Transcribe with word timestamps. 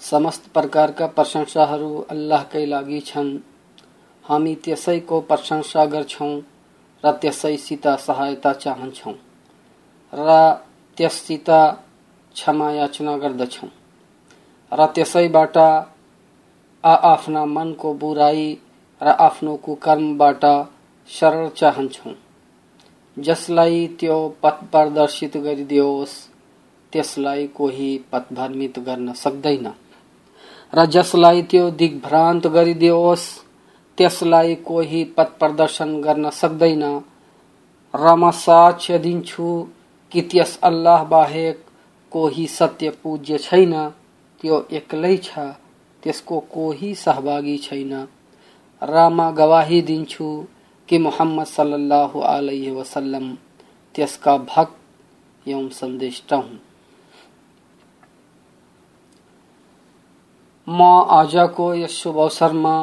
समस्त 0.00 0.46
प्रकारका 0.54 1.06
प्रशंसाहरू 1.16 1.90
अल्लाहकै 2.10 2.64
लागि 2.66 3.00
छन्। 3.06 3.30
हामी 4.24 4.54
त्यसैको 4.64 5.20
प्रशंसा 5.30 5.84
गर्छौँ 5.86 6.34
र 7.04 7.10
त्यसैसित 7.22 7.86
सहायता 8.06 8.52
चाहन्छौँ 8.54 9.14
र 10.12 10.38
त्यससित 10.98 11.50
क्षमा 11.50 12.70
याचना 12.72 13.16
गर्दछौँ 13.16 13.68
र 14.72 14.86
त्यसैबाट 14.94 15.56
आफ्ना 16.84 17.44
मनको 17.46 17.92
बुराई 17.94 18.48
र 19.00 19.08
आफ्नो 19.20 19.56
कुकर्मबाट 19.64 20.44
शरण 21.10 21.48
चाहन्छौँ। 21.56 22.14
जसलाई 23.16 23.86
त्यो 24.00 24.16
पथ 24.42 24.58
प्रदर्शित 24.72 25.36
गरिदियोस् 25.36 26.16
त्यसलाई 26.92 27.46
कोही 27.56 27.90
पथभ्रमित 28.12 28.78
गर्न 28.78 29.12
सक्दैन। 29.16 29.66
र 30.74 30.86
जसलाई 30.86 31.42
त्यो 31.42 31.70
दिग्भ्रान्त 31.70 32.46
गरिदियोस् 32.46 33.26
त्यसलाई 33.98 34.54
कोही 34.54 35.04
पथ 35.04 35.30
प्रदर्शन 35.38 36.00
गर्न 36.00 36.30
सक्दैन। 36.30 36.82
र 37.94 38.14
म 38.14 38.30
साक्ष्य 38.30 38.98
दिन्छु 38.98 39.68
कि 40.12 40.22
त्यस 40.22 40.58
अल्लाह 40.62 41.04
बाहेक 41.04 41.64
कोही 42.12 42.46
सत्य 42.46 42.90
पूज्य 42.90 43.38
छैन। 43.38 43.74
त्यो 44.40 44.66
एक्लै 44.72 45.16
छ, 45.16 45.38
त्यसको 46.02 46.40
कोही 46.40 46.94
सहभागी 46.94 47.58
छैन। 47.58 47.92
र 48.82 49.08
म 49.08 49.30
गवाही 49.30 49.82
दिन्छु 49.82 50.46
कि 50.88 50.98
मोहम्मद 50.98 51.46
सल्लल्लाहु 51.46 52.20
अलैहि 52.20 52.70
वसल्लम, 52.70 53.36
त्यसका 53.94 54.36
भक्त 54.36 55.48
एवं 55.48 55.68
संदेष्टा 55.68 56.36
हुन्। 56.36 56.69
म 60.70 60.82
आजको 61.10 61.72
यस 61.74 61.92
शुभ 61.92 62.18
अवसरमा 62.18 62.74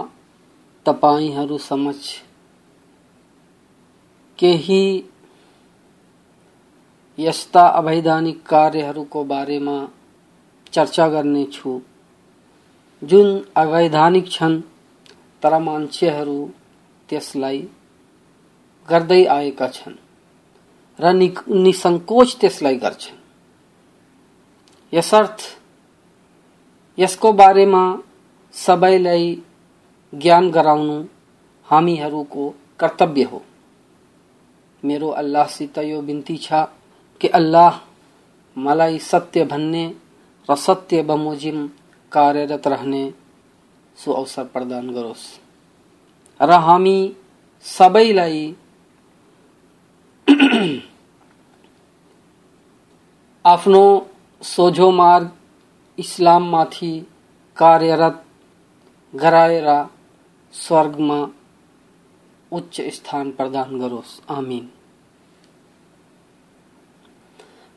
तपाईँहरू 0.85 1.57
समक्ष 1.57 2.15
केही 4.39 5.03
यस्ता 7.17 7.67
अवैधानिक 7.67 8.43
कार्यहरूको 8.45 9.23
बारेमा 9.23 9.77
चर्चा 10.73 11.07
गर्नेछु। 11.07 11.79
जुन 13.01 13.27
अवैधानिक 13.55 14.31
छन् 14.31 14.61
तर 15.43 15.57
मान्छेहरू 15.59 16.39
त्यसलाई 17.09 17.59
गर्दै 18.89 19.23
आएका 19.25 19.67
छन् 19.67 19.95
र 20.99 21.13
निसङ्कोच 21.13 22.35
त्यसलाई 22.41 22.75
गर्छन्। 22.75 23.17
यसर्थ 24.93 25.56
यसको 26.97 27.31
बारेमा 27.33 27.83
सबैलाई 28.53 29.27
ज्ञान 30.13 30.49
गराउनु 30.51 30.97
हामीहरूको 31.67 32.43
कर्तव्य 32.79 33.23
हो। 33.23 33.39
मेरो 34.83 35.09
अल्लाहसित 35.21 35.77
यो 35.77 36.01
बिन्ती 36.01 36.37
छ 36.37 36.49
कि 37.21 37.27
अल्लाह 37.27 37.73
मलाई 38.55 38.99
सत्य 38.99 39.45
भन्ने 39.45 39.85
र 40.49 40.55
सत्य 40.55 41.01
बमोजिम 41.03 41.57
कार्यरत 42.11 42.67
रहने 42.67 43.03
सो 43.97 44.11
अवसर 44.11 44.43
प्रदान 44.43 44.85
गरोस्। 44.93 45.25
र 46.39 46.51
हामी 46.65 46.99
सबैलाई 47.65 48.55
आफ्नो 53.45 53.83
सोझो 54.41 54.91
मार्ग 54.91 55.27
इस्लाममाथि 55.99 57.07
कार्यरत 57.57 58.23
गराएर 59.15 59.89
स्वर्गमा 60.53 61.27
उच्च 62.51 62.81
स्थान 62.81 63.31
प्रदान 63.31 63.79
गरोस्। 63.79 64.21
आमीन। 64.29 64.69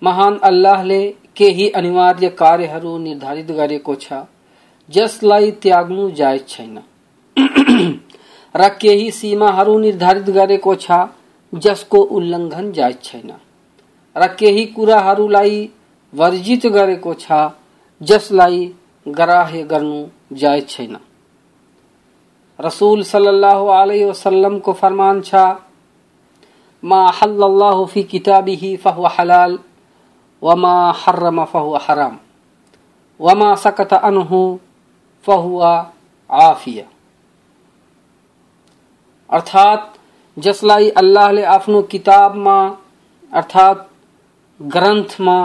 महान 0.03 0.39
अल्लाहले 0.39 1.15
केही 1.37 1.71
अनिवार्य 1.71 2.29
कार्यहरू 2.29 2.99
निर्धारित 2.99 3.47
गरेको 3.47 3.95
छ, 3.95 4.13
जसलाई 4.91 5.51
त्याग्नु 5.51 6.11
जायज़ 6.11 6.43
छैन। 6.43 6.83
र 8.57 8.69
केही 8.69 9.11
निर्धारित 9.79 10.25
गरेको 10.25 10.75
छ, 10.75 10.91
जसको 11.55 11.99
जायज़ 12.73 12.97
छैन। 12.97 13.33
र 14.17 14.27
वर्जित 16.15 16.67
गरेको 16.67 17.15
जसलाई 18.01 18.75
ग्राह्य 19.09 19.63
गर्नु 19.63 20.07
जायज़ 20.33 20.65
छैन। 20.65 20.97
रसूल 22.59 23.03
सल्लल्लाहु 23.03 23.67
अलैहि 23.67 24.05
वसल्लम 24.05 24.59
को 24.59 24.73
फरमान 24.73 25.21
छ, 25.21 25.35
मा 26.83 27.11
हल्लल्लाहु 27.11 27.85
फ़ी 27.87 28.03
किताबिही 28.03 28.77
फहुव 28.77 29.07
हलाल, 29.07 29.59
वमा 30.43 30.93
हर्रम 30.97 31.45
फहुव 31.45 31.77
हराम, 31.77 32.19
वमा 33.21 33.55
सकत 33.55 33.93
अनहु 33.95 34.59
फहुव 35.25 35.65
आफिया। 36.31 36.85
अर्थात 39.31 39.95
जसलाई 40.37 40.89
अल्लाहले 40.91 41.43
आफ्नो 41.43 41.83
किताबमा 41.83 42.59
अर्थात 43.33 43.89
ग्रन्थमा 44.61 45.39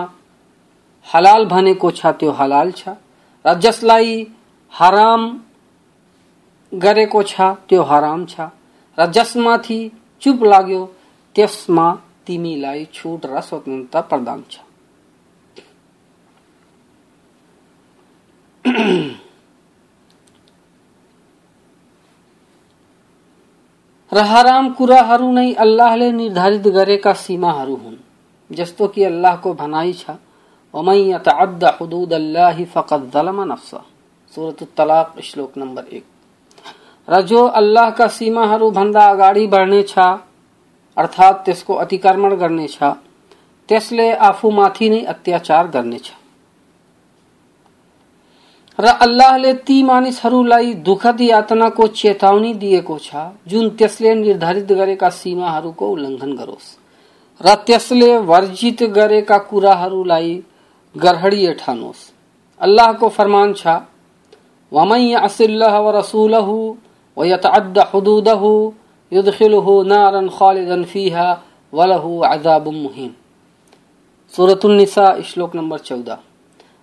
हलाल 1.08 1.46
भनेको 1.46 1.92
छ 1.92 2.06
त्यो 2.20 2.32
हलाल 2.32 2.72
छ। 2.72 2.96
र 3.46 3.54
जसलाई 3.60 4.12
हराम 4.74 5.22
गरेको 6.72 7.24
छ 7.24 7.42
त्यो 7.70 7.82
हराम 7.84 8.26
छ। 8.26 8.50
र 8.98 9.06
जसमाथि 9.12 9.80
चुप 10.22 10.44
लाग्यो 10.44 10.82
त्यसमा 11.36 11.88
तिमीलाई 12.28 12.86
छुट 12.94 13.26
र 13.26 13.42
स्वतन्त्रता 13.42 14.02
प्रदान 14.02 14.44
छ। 14.50 14.60
र 24.12 24.18
हराम 24.24 24.70
कुराहरू 24.74 25.32
नै 25.32 25.54
अल्लाहले 25.54 26.12
निर्धारित 26.12 26.68
गरेका 26.76 27.14
सीमाहरू 27.20 27.76
हुन्, 27.76 27.96
जस्तो 28.50 28.88
कि 28.88 29.04
अल्लाहको 29.04 29.54
भनाइ 29.54 29.94
छ। 29.94 30.16
वमन 30.76 30.96
यतअद्द 30.96 31.64
हुदूद 31.80 32.14
अल्लाह 32.14 32.64
फकद 32.74 33.10
ज़लम 33.14 33.42
नफ्सा 33.52 33.78
सूरत 34.34 34.64
तलाक 34.78 35.20
श्लोक 35.24 35.58
नंबर 35.58 35.84
एक। 35.92 36.04
र 37.08 37.22
जो 37.22 37.46
अल्लाहका 37.60 38.08
सीमाहरू 38.10 38.70
भन्दा 38.72 39.04
अगाडि 39.10 39.46
बढ्ने 39.48 39.82
छ, 39.84 39.98
अर्थात् 40.98 41.44
त्यसको 41.46 41.74
अतिक्रमण 41.76 42.36
गर्ने 42.36 42.68
छ। 42.68 42.94
त्यसले 43.70 44.12
आफूमाथि 44.28 44.90
नै 44.90 45.02
अत्याचार 45.06 45.68
गर्नेछ 45.68 46.12
र 48.80 48.86
अल्लाहले 49.02 49.54
ती 49.68 49.78
मानिसहरूलाई 49.84 50.74
दुःखद 50.86 51.22
यातनाको 51.22 51.88
चेतावनी 52.00 52.54
दिएको 52.54 52.98
छ, 52.98 53.16
जुन 53.48 53.70
त्यसले 53.70 54.14
निर्धारित 54.16 54.72
गरेका 54.72 55.10
सीमाहरूको 55.12 55.90
उल्लङ्घन 55.90 56.36
गरोस् 56.36 56.68
र 57.42 57.56
त्यसले 57.68 58.12
वर्जित 58.32 58.84
गरेका 58.98 59.38
कुराहरूलाई 59.48 60.34
गरहड़िए 60.96 61.54
ठानोस 61.54 62.12
अल्लाह 62.62 62.92
को 63.00 63.08
फरमान 63.10 63.54
छा, 63.54 63.76
वमन 64.72 65.02
यसल्लाह 65.02 65.80
व 65.80 65.90
रसूलहु 65.98 66.76
व 67.18 67.26
यतअद्द 67.26 67.80
हुदूदहु 67.94 68.52
युदखिलहु 69.12 69.82
नारन 69.84 70.30
खालिदन 70.38 70.84
फीहा 70.84 71.26
वलहु 71.74 72.20
अजाबुम 72.26 72.76
मुहीन। 72.76 73.12
सूरतुन 74.34 74.76
निसा, 74.76 75.08
श्लोक 75.22 75.56
नंबर 75.56 75.80
14 75.80 76.18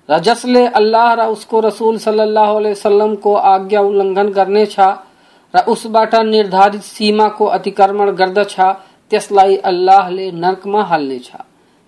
रजसले 0.08 0.66
अल्लाह 0.80 1.12
र 1.14 1.26
उसको 1.28 1.60
रसूल 1.60 1.98
सल्लल्लाहु 1.98 2.56
अलैहि 2.56 2.72
वसल्लम 2.72 3.14
को 3.24 3.34
आज्ञा 3.54 3.80
उल्लंघन 3.80 4.28
गर्ने 4.38 4.66
छ, 4.66 4.80
र 5.54 5.64
उसबाट 5.68 6.14
निर्धारित 6.26 6.82
सीमा 6.82 7.28
को 7.38 7.46
अतिक्रमण 7.56 8.10
गर्दछ 8.20 8.54
त्यसलाई 9.10 9.56
अल्लाहले 9.70 10.30
नर्कमा 10.44 10.82
हाल्नेछ 10.84 11.30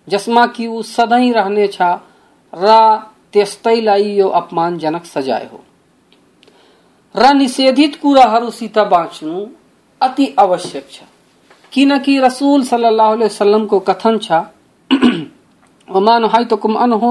जसमा 0.08 0.46
कि 0.46 0.66
ऊ 0.66 0.82
सधैँ 0.84 1.32
रहनेछ 1.32 1.78
र 2.56 2.96
त्यस्तैलाई 3.32 4.02
यो 4.02 4.28
अपमानजनक 4.28 5.04
सजाय 5.04 5.48
हो। 5.52 5.64
र 7.16 7.34
निषेधित 7.34 7.96
कुराहरूसित 7.96 8.78
बाँच्नु 8.78 9.46
अति 10.00 10.34
आवश्यक 10.38 10.88
छ। 10.90 11.00
किनकि 11.72 12.20
रसूल 12.20 12.64
सल्लल्लाहु 12.64 13.12
अलैहि 13.12 13.26
वसल्लम 13.26 13.66
को 13.66 13.80
कथन 13.80 14.18
छ, 14.18 14.32
वमा 15.90 16.18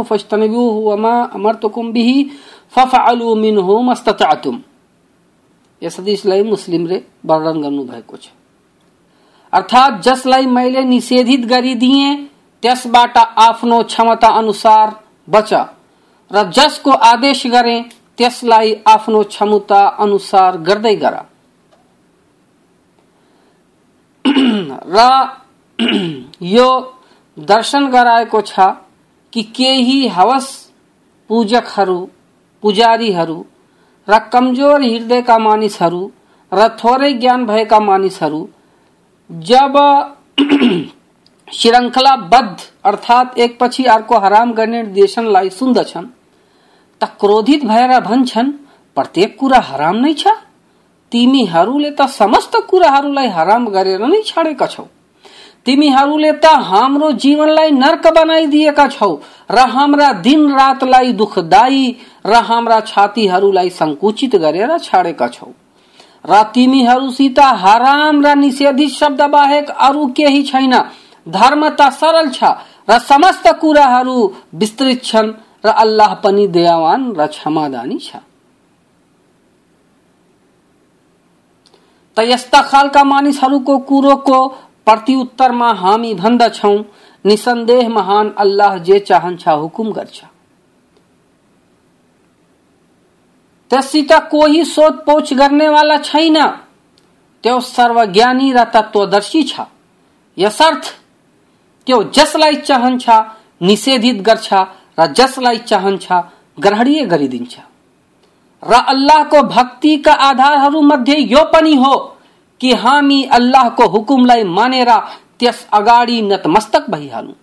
फज्तनिबुहु 0.03 0.81
वमा 0.81 1.23
बिही 1.91 2.31
फफअलु 2.71 3.35
मिनहु 3.35 3.81
मस्ततअतुम। 3.81 4.61
वर्णन 7.25 7.61
गर्नुभएको 7.61 8.17
छ। 8.17 8.27
अर्थात 9.53 9.93
मैले 10.45 10.83
निषेधित 10.83 11.39
गरिदिए, 11.39 12.15
त्यसबाट 12.61 13.17
आफ्नो 13.17 13.83
क्षमता 13.83 14.27
अनुसार 14.27 15.02
बच। 15.27 15.53
र 16.31 16.43
जसको 16.51 16.91
आदेश 17.05 17.45
गरे 17.47 17.77
त्यसलाई 18.17 18.73
आफ्नो 18.87 19.23
क्षमता 19.23 19.81
अनुसार 19.99 20.57
गर्दै 20.57 20.95
गर। 20.95 21.15
र, 24.87 24.97
यो 26.55 26.67
दर्शन 27.37 27.87
गराएको 27.87 28.41
छ 28.41 28.59
कि 29.33 29.43
केही 29.55 30.07
हवस 30.07 30.47
पूजकहरू, 31.29 31.99
पुजारीहरू 32.63 33.39
र 34.07 34.19
कमज़ोर 34.33 34.81
हृदयका 34.81 35.37
मानिसहरू 35.37 36.01
र 36.51 36.67
थोरै 36.79 37.13
ज्ञान 37.13 37.45
भएका 37.45 37.79
मानिसहरू 37.79 38.41
जब 39.29 39.77
श्रृङ्खलाबद्ध 41.53 42.57
अर्थात् 42.83 43.37
एकपछि 43.39 43.83
अर्को 43.85 44.17
हराम 44.19 44.51
गर्ने 44.53 44.81
निर्देशनलाई 44.81 45.49
सुन्दछन् 45.49 46.07
त 47.01 47.09
क्रोधित 47.19 47.65
भएर 47.65 47.99
भन्छन् 47.99 48.51
प्रत्येक 48.97 49.37
कुरा 49.39 49.59
हराम 49.59 49.95
नै 49.95 50.13
छ। 50.13 50.27
तिमीहरूले 51.11 51.91
त 51.91 52.07
समस्त 52.09 52.55
कुराहरूलाई 52.69 53.27
हराम 53.27 53.67
गरेर 53.67 54.05
नै 54.05 54.21
छाडेका 54.25 54.67
छौ। 54.67 54.83
तिमीहरूले 55.65 56.31
त 56.31 56.45
हाम्रो 56.45 57.11
जीवनलाई 57.23 57.71
नर्क 57.71 58.07
बनाइदिएका 58.07 58.87
छौ। 58.87 59.11
र 59.51 59.67
हाम्रा 59.67 60.11
दिन 60.21 60.49
रातलाई 60.51 61.13
दुखदायी, 61.13 61.85
र 62.25 62.33
हाम्रा 62.43 62.79
छातीहरूलाई 62.81 63.69
संकुचित 63.69 64.35
गरेर 64.35 64.77
छाडेका 64.77 65.27
छौ। 65.27 65.51
र 66.29 66.43
तिमीहरूसित 66.55 67.39
हराम 67.39 68.25
र 68.25 68.35
निषेधित 68.35 68.89
शब्द 68.89 69.21
बाहेक 69.29 69.69
अरू 69.69 70.05
केही 70.07 70.43
छैन। 70.43 70.73
धर्म 71.27 71.69
त 71.69 71.89
सरल 71.91 72.29
छ। 72.29 72.43
र 72.89 72.99
समस्त 72.99 73.47
कुराहरू 73.61 74.17
विस्तृत 74.53 75.03
छन्। 75.03 75.33
र 75.65 75.69
अल्लाह 75.69 76.13
पनि 76.13 76.47
दयावान 76.47 77.01
र 77.15 77.27
क्षमादानी 77.27 77.99
छ। 77.99 78.15
त 82.17 82.19
यस्ता 82.19 82.61
खालका 82.61 83.03
मानिसहरूको 83.03 83.77
कुरोको 83.89 84.39
प्रत्युत्तरमा 84.85 85.69
हामी 85.73 86.13
भन्दछौ। 86.13 86.75
निसन्देह 87.25 87.89
महान 87.89 88.33
अल्लाह 88.37 88.77
जे 88.77 88.99
चाहन्छ 88.99 89.47
हुकुम 89.47 89.91
गर्छ। 89.91 90.19
त्यससित 93.71 94.11
कोही 94.31 94.63
सोधपोछ 94.65 95.33
गर्नेवाला 95.33 95.97
छैन। 95.97 96.37
त्यो 97.43 97.59
सर्वज्ञानी 97.59 98.51
र 98.53 98.63
तत्वदर्शी 98.63 99.43
छ। 99.43 99.61
यसर्थ 100.37 100.83
त्यो 101.87 102.01
जसलाई 102.15 102.55
चाहन्छ 102.69 103.09
निषेधित 103.61 104.21
गर्छ 104.21 104.53
र 104.99 105.05
जसलाई 105.19 105.57
चाहन्छ 105.69 106.11
ग्रहणीय 106.59 107.05
गरिदिन्छ 107.05 107.53
र 108.63 108.73
अल्लाहको 108.87 109.41
भक्तिका 109.49 110.13
आधारहरू 110.29 110.81
मध्ये 110.81 111.19
यो 111.31 111.43
पनि 111.53 111.75
हो, 111.75 111.95
कि 112.61 112.73
हामी 112.73 113.23
अल्लाहको 113.37 113.87
हुकुमलाई 113.89 114.43
मानेर 114.57 114.91
त्यस 115.39 115.67
अगाडि 115.73 116.21
नतमस्तक 116.21 116.89
भइहालौँ 116.89 117.35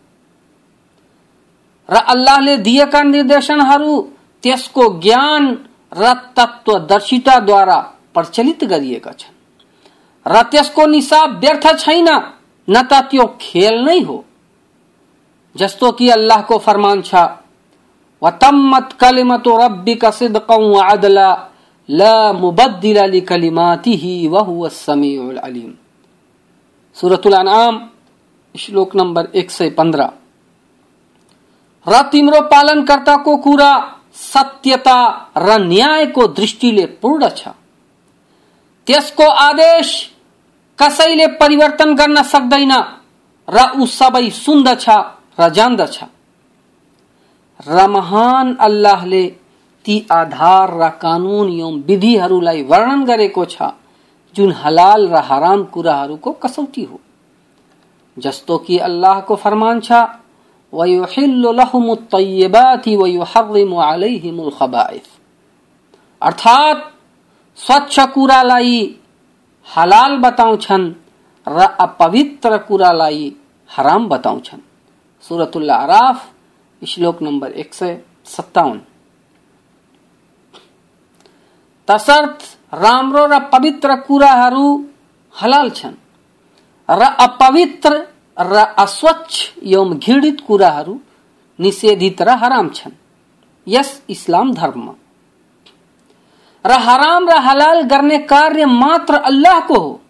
र 1.89 1.97
अल्लाहले 2.15 2.57
दिएका 2.57 3.03
निर्देशनहरू 3.03 4.01
त्यसको 4.43 4.89
ज्ञान 5.01 5.47
र 5.93 6.13
तत्वदर्शिताद्वारा 6.37 7.79
प्रचलित 8.15 8.65
गरिएका 8.65 9.13
छन्। 9.13 9.35
र 10.27 10.43
त्यसको 10.51 10.87
निसाब 10.87 11.39
व्यर्थ 11.41 11.67
छैन, 11.79 12.09
न 12.69 12.83
त 12.83 12.93
त्यो 13.11 13.27
खेल 13.41 13.85
नै 13.85 14.01
हो। 14.01 14.25
जस्तो 15.57 15.91
कि 15.93 16.09
अल्लाह 16.09 16.43
को 16.43 16.59
फरमान 16.59 17.03
छ। 17.03 17.15
वतम्मत 18.23 18.93
कलिमतु 19.01 19.57
रब्बिका 19.57 20.11
सिदक़न 20.11 20.63
व 20.71 20.81
अदला, 20.83 21.29
ला 21.89 22.33
मुबद्दिल 22.33 22.99
लिकलिमातिही 23.11 24.29
व 24.29 24.39
हुव 24.39 24.69
समीउल 24.69 25.37
अलीम। 25.39 25.73
सूरतुल 26.97 27.35
अनआम 27.35 27.81
श्लोक 28.55 28.95
नंबर 28.97 29.29
115 29.35 30.11
र 31.87 32.03
तिम्रो 32.13 32.41
पालनकर्ताको 32.41 33.37
कुरा 33.37 33.73
सत्यता 34.15 34.99
र 35.39 35.59
न्यायको 35.61 36.27
दृष्टिले 36.29 36.87
पूर्ण 37.03 37.29
छ। 37.29 37.49
त्यसको 38.87 39.25
आदेश 39.25 39.89
कसैले 40.79 41.27
परिवर्तन 41.41 41.95
गर्न 41.95 42.23
सक्दैन 42.23 42.73
र 43.49 43.59
ऊ 43.81 43.87
सबै 43.89 44.29
सुन्दछ 44.37 44.87
र 45.41 45.49
जान्दछ 45.49 45.99
र 47.69 47.87
महान 47.87 48.57
अल्लाहले 48.61 49.27
ती 49.85 50.07
आधार 50.13 50.71
र 50.75 50.89
कानून 50.89 51.49
एवं 51.53 51.81
विधिहरूलाई 51.81 52.63
वर्णन 52.63 53.05
गरेको 53.05 53.45
छ, 53.45 53.63
जुन 54.37 54.53
हलाल 54.53 55.09
र 55.09 55.15
हराम 55.15 55.65
कुराहरूको 55.65 56.33
कसौटी 56.33 56.85
हो। 56.85 57.01
जस्तो 58.19 58.59
कि 58.59 58.79
अल्लाहको 58.79 59.37
फरमान 59.37 59.81
छ, 59.81 59.93
वयुहिल्लु 60.73 61.53
लहुमु 61.53 61.95
तय्यबाति 61.95 62.97
वयुहर्रिमु 62.97 63.77
अलैहिमुल 63.77 64.51
खबाइथ 64.51 65.07
अर्थात, 66.23 66.93
स्वच्छ 67.57 68.01
कुरालाई 68.01 68.97
हलाल 69.77 70.17
बताउँछन्, 70.19 70.93
र 71.49 71.61
अपवित्र 71.81 72.59
कुरालाई 72.59 73.37
हराम 73.77 74.09
बताउँछन्। 74.09 74.70
सूरतुल्ला 75.25 75.75
आराफ 75.75 76.29
श्लोक 76.83 77.23
नंबर 77.23 77.51
एक 77.53 77.75
सय 77.75 77.99
सत्ताउन्न 78.27 78.81
तसर्थ 81.89 82.43
राम्रो 82.75 83.27
र 83.27 83.39
पवित्र 83.53 83.97
कुराहरू 83.97 84.67
हलाल 85.35 85.71
छन्। 85.71 85.95
र 86.89 87.03
अपवित्र 87.21 87.91
र 88.37 88.65
अस्वच्छ 88.79 89.35
एवं 89.65 89.99
घृणित 89.99 90.41
कुराहरू 90.47 90.99
निषेधित 91.59 92.23
र 92.23 92.29
हराम 92.29 92.69
छन्। 92.69 92.93
यस 93.67 94.03
इस्लाम 94.09 94.53
धर्म। 94.55 94.89
र 96.65 96.73
हराम 96.81 97.29
र 97.29 97.37
हलाल 97.39 97.83
गर्ने 97.83 98.19
कार्य 98.19 98.67
मात्र 98.67 99.15
अल्लाहको 99.15 99.79
हो। 99.79 100.01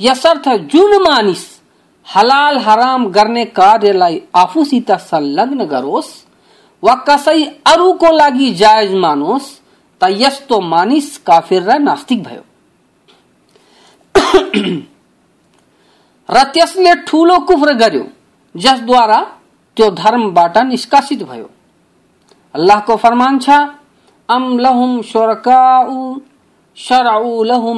यसर्थ 0.00 0.48
जुन 0.72 1.02
मानिस 1.02 1.59
हलाल 2.07 2.57
हराम 2.59 3.07
गर्ने 3.11 3.45
कार्यलाई 3.59 4.19
आफूसित 4.35 4.91
संलग्न 5.01 5.65
गरोस् 5.67 6.11
वा 6.83 6.93
कसै 7.07 7.39
अरूको 7.65 8.11
लागि 8.17 8.49
जायज 8.55 8.93
मानोस् 9.05 9.47
त 10.01 10.09
यस्तो 10.17 10.59
मानिस 10.73 11.07
काफिर 11.27 11.63
र 11.63 11.77
नास्तिक 11.79 12.23
भयो 12.23 12.43
र 16.29 16.43
त्यसले 16.53 16.93
ठूलो 17.07 17.39
कुफ्र 17.47 17.73
गर्यो 17.81 18.03
जसद्वारा 18.55 19.19
त्यो 19.77 19.89
धर्मबाट 19.97 20.57
निष्कासित 20.67 21.23
भयो 21.23 21.49
अल्लाहको 22.55 22.95
फरमान 22.97 23.39
छ 23.39 23.57
अम 24.29 24.45
लहुम 24.59 25.01
शुरकाउ 25.09 25.97
शरउ 26.77 27.43
लहुम 27.43 27.77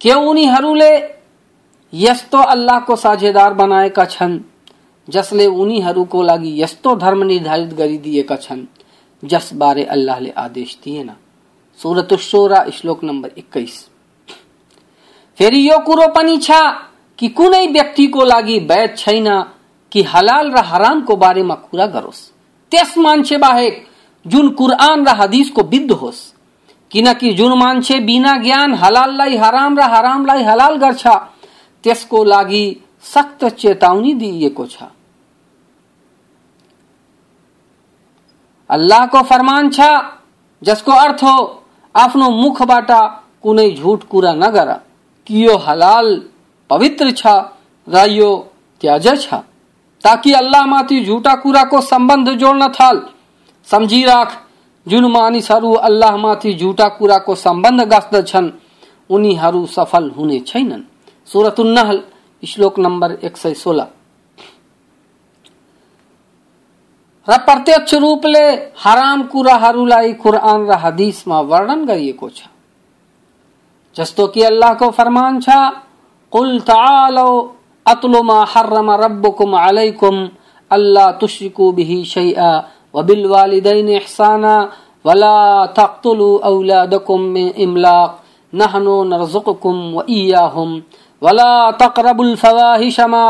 के 0.00 0.12
उनीहरूले 0.12 0.92
यस्तो 1.92 2.38
अल्लाहको 2.44 2.96
साझेदार 2.96 3.54
बनाएका 3.54 4.04
छन्, 4.06 4.38
जसले 5.08 5.46
उनीहरूको 5.46 6.22
लागि 6.22 6.62
यस्तो 6.62 6.94
धर्म 6.96 7.22
निर्धारित 7.26 7.72
गरिदिएका 7.74 8.36
छन् 8.36 8.64
जसबारे 9.22 9.84
अल्लाहले 9.86 10.30
आदेश 10.38 10.78
दिएन। 10.84 11.10
सुरत 11.80 12.14
सोरा 12.20 12.64
श्लोक 12.70 13.04
नम्बर 13.04 13.30
एक्काइस। 13.38 13.88
फेरि 15.38 15.68
यो 15.70 15.78
कुरो 15.78 16.06
पनि 16.14 16.36
छ 16.38 16.50
कि 17.18 17.28
कुनै 17.30 17.66
व्यक्तिको 17.66 18.24
लागि 18.24 18.58
वैध 18.70 18.96
छैन 18.96 19.28
कि 19.92 20.02
हलाल 20.04 20.50
र 20.50 20.64
हरामको 20.64 21.16
बारेमा 21.16 21.54
कुरा 21.54 21.86
गरोस्। 21.86 22.20
त्यस 22.72 22.96
मान्छे 22.98 23.36
बाहेक 23.38 23.86
जुन 24.26 24.48
कुरआन 24.50 25.06
र 25.06 25.14
हदिसको 25.16 25.62
विद्ध 25.64 25.90
होस् 25.92 26.20
किनकि 26.90 27.32
जुन 27.32 27.58
मान्छे 27.58 28.00
बिना 28.00 28.36
ज्ञान 28.36 28.74
हलाललाई 28.74 29.36
हराम 29.36 29.78
र 29.78 29.82
हरामलाई 29.82 30.42
हलाल 30.42 30.76
गर्छ, 30.76 31.06
त्यसको 31.84 32.24
लागि 32.24 32.64
सख्त 33.02 33.44
चेतावनी 33.44 34.14
दिइएको 34.14 34.66
छ। 34.66 34.82
अल्लाहको 38.70 39.22
फरमान 39.22 39.70
छ, 39.70 39.80
जसको 40.62 40.92
अर्थ 40.92 41.24
हो 41.24 41.62
आफ्नो 41.94 42.30
मुखबाट 42.30 42.90
कुनै 43.42 43.70
झुट 43.70 44.04
कुरा 44.04 44.32
नगर। 44.32 44.72
कि 45.26 45.46
यो 45.46 45.56
हलाल 45.56 46.22
पवित्र 46.70 47.10
छ 47.10 47.26
र 47.88 48.06
यो 48.10 48.30
त्याज 48.80 49.06
छ। 49.20 49.34
ताकि 50.04 50.32
अल्लाह 50.32 50.66
माथि 50.66 51.04
झुटा 51.04 51.34
कुराको 51.34 51.80
सम्बन्ध 51.80 52.28
जोड्न 52.30 52.68
थाल। 52.68 53.02
सम्झिराख 53.68 54.47
जुन 54.88 55.04
मानिसहरू 55.12 55.72
अल्लाह 55.86 56.16
माथि 56.16 56.52
झुटा 56.54 56.88
कुराको 56.88 57.34
सम्बन्ध 57.36 57.80
गाँच्दछन् 57.88 58.50
उनीहरू 59.10 59.64
सफल 59.66 60.10
हुने 60.10 60.38
छैनन्। 60.40 60.82
सुरतुन्नहल 61.28 62.02
श्लोक 62.42 62.78
नम्बर 62.78 63.12
एक 63.24 63.36
सय 63.36 63.54
सोह्र। 63.54 63.86
र 67.28 67.36
प्रत्यक्ष 67.38 67.94
रूपले 67.94 68.44
हराम 68.84 69.22
कुराहरूलाई 69.22 70.12
कुरान 70.14 70.66
र 70.66 70.78
हदिसमा 70.82 71.40
वर्णन 71.40 71.84
गरिएको 71.84 72.28
छ। 72.28 72.48
जस्तो 73.96 74.26
कि 74.26 74.42
अल्लाहको 74.42 74.90
फरमान 74.90 75.40
छ, 75.40 75.48
कुल 76.32 76.58
तालो 76.60 77.28
अतलु 77.86 78.22
मा 78.22 78.44
हर्रम 78.48 78.90
रब्बुकुम 79.04 79.56
अलैकुम 79.58 80.28
अल्ला 80.70 81.10
तुश्रिकु 81.20 81.70
बिही 81.72 82.04
वबिल 82.97 83.25
वालिदैन 83.27 83.89
इहसाना 83.91 84.55
वला 85.05 85.37
तक्तुलु 85.77 86.29
औलादकुम 86.49 87.21
मिन 87.33 87.47
इमलाक 87.65 88.19
नहनु 88.53 88.95
नरजुकुकुम 89.05 89.79
व 89.95 90.03
इयाहुम 90.11 90.69
वला 91.21 91.51
तकरबुल 91.81 92.35
फवाहिश 92.35 92.99
मा 93.11 93.23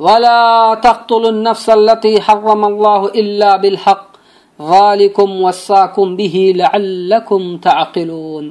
वला 0.00 0.38
तख्तुलुन 0.84 1.42
नफ्स 1.46 1.68
अल्लती 1.70 2.16
हर्रम 2.28 2.66
अल्लाह 2.66 3.08
इल्ला 3.16 3.56
बिल 3.62 3.76
हक 3.86 4.08
ज़ालिकुम 4.60 5.38
वस्साकुम 5.44 6.14
बिही 6.16 6.44
लअल्लकुम 6.54 7.56
तअकिलून 7.64 8.50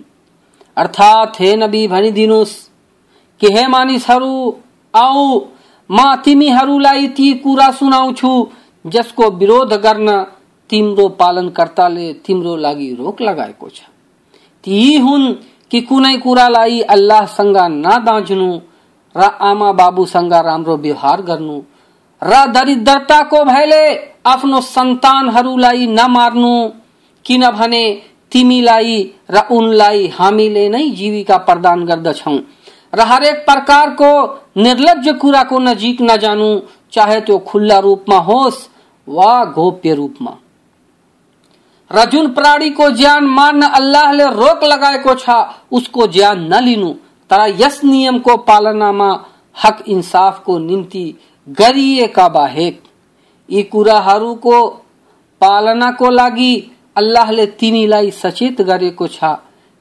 अर्थात 0.78 1.40
हे 1.40 1.56
नबी 1.56 1.88
भनिदिनुस् 1.88 2.56
कि 3.42 3.54
हे 3.54 3.66
मानिसहरू 3.68 4.34
आऊ 4.94 5.28
म 5.90 6.14
तिमीहरूलाई 6.26 7.08
ती 7.18 7.34
कुरा 7.44 7.70
सुनाउँछु 7.80 8.34
जसको 8.87 9.31
विरोध 9.31 9.73
गर्न 9.83 10.11
तिम्रो 10.71 11.09
पालनकर्ताले 11.21 12.13
तिम्रो 12.27 12.57
लागि 12.57 12.89
रोक 12.95 13.21
लगाएको 13.23 13.69
छ। 13.69 13.81
ती 14.65 14.97
हुन् 14.97 15.35
कि 15.71 15.81
कुनै 15.81 16.17
कुरालाई 16.17 16.81
अल्लाहसँग 16.95 17.57
नदाँच्नु 17.87 18.51
र 19.15 19.23
आमा 19.43 19.71
बाबुसँग 19.73 20.33
राम्रो 20.33 20.77
व्यवहार 20.77 21.23
गर्नु 21.23 21.57
र 22.23 22.45
दरिद्रताको 22.47 23.45
भयले 23.45 23.83
आफ्नो 24.27 24.61
सन्तानहरूलाई 24.61 25.87
नमार्नु 25.87 26.53
किनभने 27.25 27.85
तिमीलाई 28.33 28.97
र 29.31 29.47
उनलाई 29.51 30.07
हामीले 30.19 30.69
नै 30.69 30.89
जीविका 30.91 31.37
प्रदान 31.49 31.85
गर्दछौ 31.85 32.37
र 32.95 33.01
हरेक 33.01 33.45
प्रकारको 33.47 34.11
निर्लज 34.57 35.09
कुराको 35.21 35.59
नजिक 35.59 36.03
नजानु, 36.03 36.49
चाहे 36.93 37.21
त्यो 37.21 37.39
खुल्ला 37.39 37.79
रूपमा 37.79 38.19
होस् 38.19 38.59
वा 39.09 39.45
गोप्य 39.45 39.95
रूपमा। 39.95 40.37
र 41.91 42.05
जुन 42.05 42.29
प्राणीको 42.33 42.91
ज्यान 42.91 43.25
मार्न 43.27 43.63
अल्लाहले 43.63 44.25
रोक 44.25 44.65
लगाएको 44.65 45.15
छ, 45.15 45.31
उसको 45.73 46.07
ज्ञान 46.07 46.41
न 46.41 46.55
नलिनु 46.55 46.93
तर 47.31 47.41
यस 47.59 47.81
नियमको 47.85 48.37
पालनामा, 48.37 49.11
हक 49.65 49.85
इन्साफको 49.89 50.59
निम्ति 50.59 51.05
गरिएका 51.49 52.29
बाहेक। 52.29 52.83
यी 53.49 53.63
कुराहरूको 53.63 54.67
पालनाको 55.41 56.11
लागि 56.11 56.53
अल्लाहले 56.97 57.47
तिमीलाई 57.47 58.11
सचेत 58.11 58.61
गरेको 58.63 59.07
छ, 59.07 59.19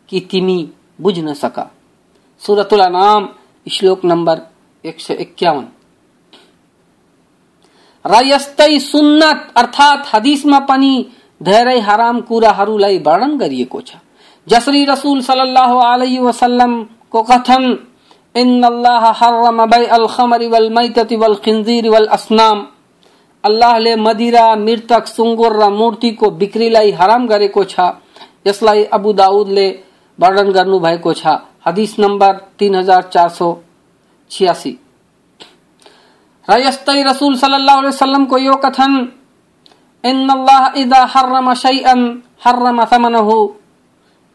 कि 0.09 0.19
तिमी 0.19 0.59
बुझ्न 1.01 1.33
सका। 1.33 1.71
सुरतुल 2.41 2.81
नाम 2.81 3.29
श्लोक 3.67 4.05
नंबर 4.05 4.41
एक 4.85 4.99
सौ 4.99 5.13
एक्काउन्न 5.13 5.67
र 8.05 8.79
सुन्नत 8.79 9.47
अर्थात् 9.57 10.15
हदिसमा 10.15 10.59
पनि 10.59 10.93
धेरै 11.41 11.79
हराम 11.79 12.21
कुराहरूलाई 12.21 12.97
वर्णन 12.97 13.37
गरिएको 13.37 13.81
छ। 13.81 13.95
जसरी 14.47 14.83
रसूल 14.85 15.21
सल्लल्लाहु 15.21 15.77
अलैहि 15.79 16.17
कथन 17.21 17.63
अल्लाहले 23.43 23.95
मदिरा, 23.95 24.45
मृतक, 24.55 25.07
सुँगुर 25.07 25.53
र 25.63 25.69
मूर्तिको 25.69 26.29
बिक्रीलाई 26.31 26.91
हराम 26.91 27.27
गरेको 27.27 27.63
छ। 27.63 27.79
यसलाई 28.47 28.83
अबु 28.93 29.13
दाउदले 29.13 29.67
वर्णन 30.19 30.51
गर्नु 30.51 30.79
भएको 30.79 31.13
छ। 31.13 31.37
हदिस 31.67 31.99
नम्बर 31.99 32.33
हज़ार 32.75 33.03
चार 33.13 33.29
सौ 33.29 33.55
छियासी। 34.31 34.77
र 36.47 36.59
यस्तै 36.61 37.01
रसूल 37.03 37.35
सल्लल्लाहु 37.37 37.79
अलैहि 37.79 37.95
वसल्लमको 37.95 38.37
यो 38.37 38.55
कथन 38.65 38.91
इन 40.03 40.29
अल्लाह 40.29 40.79
इदा 40.81 41.01
हर्रम 41.13 41.53
शैअन 41.63 42.01
हर्रम 42.45 42.83
समनहु 42.85 43.37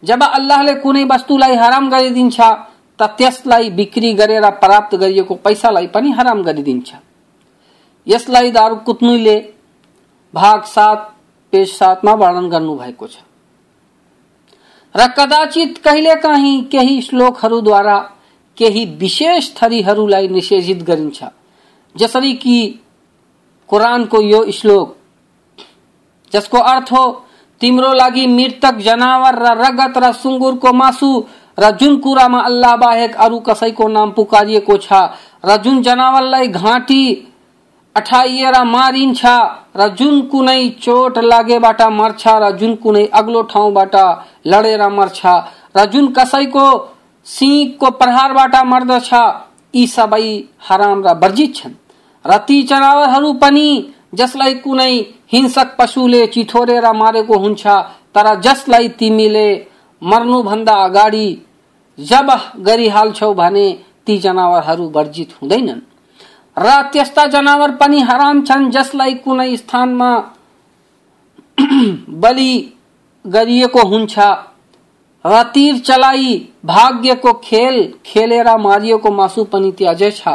जब 0.03 0.23
अल्लाहले 0.23 0.75
कुनै 0.83 1.05
वस्तुलाई 1.13 1.55
हराम 1.55 1.89
गरिदिन्छ 1.91 2.41
त 2.99 3.07
त्यसलाई 3.19 3.71
बिक्री 3.71 4.13
गरेर 4.15 4.51
प्राप्त 4.63 4.95
गरिएको 5.03 5.35
पैसालाई 5.45 5.87
पनि 5.95 6.11
हराम 6.19 6.43
गरिदिन्छ। 6.43 6.89
यसलाई 8.07 8.51
दारु 8.51 8.77
कुत्नुले 8.87 9.37
भाग 10.35 10.63
सात, 10.65 11.01
पेज 11.53 11.69
सातमा 11.73 12.13
वर्णन 12.13 12.49
गर्नु 12.49 12.75
भएको 12.77 13.07
छ। 13.07 13.17
र 14.95 15.07
कदाचित 15.17 15.79
कहिले 15.85 16.15
काहीँ 16.17 16.63
केही 16.73 17.01
श्लोकहरूद्वारा 17.03 17.99
केही 18.59 18.85
विशेष 19.01 19.55
थरीहरूलाई 19.57 20.29
निषेधित 20.29 20.83
गरिन्छ। 20.83 21.23
जसरी 21.95 22.33
कि 22.35 22.59
कुरानको 23.71 24.21
यो 24.23 24.45
श्लोक, 24.53 24.97
जसको 26.33 26.59
अर्थ 26.59 26.93
हो, 26.93 27.05
तिम्रो 27.61 27.93
लागि 27.93 28.27
मृतक 28.27 28.77
जनावर 28.79 29.39
र 29.39 29.57
रगत 29.59 29.99
र 29.99 30.13
सुँगुरको 30.13 30.73
मासु 30.73 31.11
र 31.59 31.71
जुन 31.77 31.97
कुरामा 31.97 32.41
अल्लाह 32.41 32.77
बाहेक 32.77 33.15
अरु 33.15 33.25
अरू 33.25 33.39
कसैको 33.39 33.89
नाम 33.89 34.11
पुकारिएको 34.11 34.77
छ 34.77 34.93
र 35.45 35.57
जुन 35.57 35.83
जनावरलाई 35.83 36.49
घाँटी 36.49 37.03
अठाइएर 37.97 38.63
मारिन्छ 38.65 39.23
र 39.77 39.89
जुन 39.99 40.21
कुनै 40.29 40.69
चोट 40.83 41.19
लागेबाट 41.19 41.83
मर्छ 41.93 42.23
र 42.27 42.51
जुन 42.57 42.75
कुनै 42.77 43.05
अग्लो 43.13 43.43
ठाउँबाट 43.53 43.97
लडेर 44.47 44.89
मर्छ 44.89 45.21
र 45.77 45.85
जुन 45.87 46.13
कसैको 46.13 46.67
सिंहको 47.27 47.91
प्रहारबाट 47.91 48.57
मर्दछ, 48.67 49.11
यी 49.75 49.87
सबै 49.87 50.27
हराम 50.69 51.03
र 51.07 51.15
वर्जित 51.23 51.55
छन्। 51.55 51.80
र 52.25 52.37
ती 52.39 52.63
जनावरहरू 52.63 53.33
पनि, 53.33 53.93
जसलाई 54.15 54.55
कुनै 54.55 54.95
हिंसक 55.33 55.77
पशुले 55.79 56.27
चिथोरेर 56.27 56.93
मारेको 56.93 57.39
हुन्छ, 57.39 57.67
तर 58.15 58.41
जसलाई 58.41 58.89
तिमीले 58.89 59.67
मर्नुभन्दा 60.03 60.75
अगाडि 60.75 61.29
जब 61.99 62.31
गरिहाल्छौ 62.59 63.35
भने 63.35 63.67
ती 64.07 64.19
जनावरहरू 64.19 64.89
वर्जित 64.89 65.31
हुँदैनन्। 65.43 65.81
र 66.57 66.83
त्यस्ता 66.93 67.27
जनावर 67.27 67.71
पनि 67.71 68.01
हराम 68.01 68.43
छन्, 68.43 68.71
जसलाई 68.71 69.15
कुनै 69.15 69.57
स्थानमा 69.57 70.11
बलि 72.23 72.53
गरिएको 73.27 73.83
हुन्छ। 73.89 74.19
र 75.25 75.43
तीर 75.43 75.79
चलाई 75.79 76.49
भाग्यको 76.65 77.33
खेल 77.33 77.95
खेलेर 78.07 78.57
मारिएको 78.57 79.11
मासु 79.11 79.45
पनि 79.45 79.73
त्याजे 79.73 80.11
छ। 80.11 80.29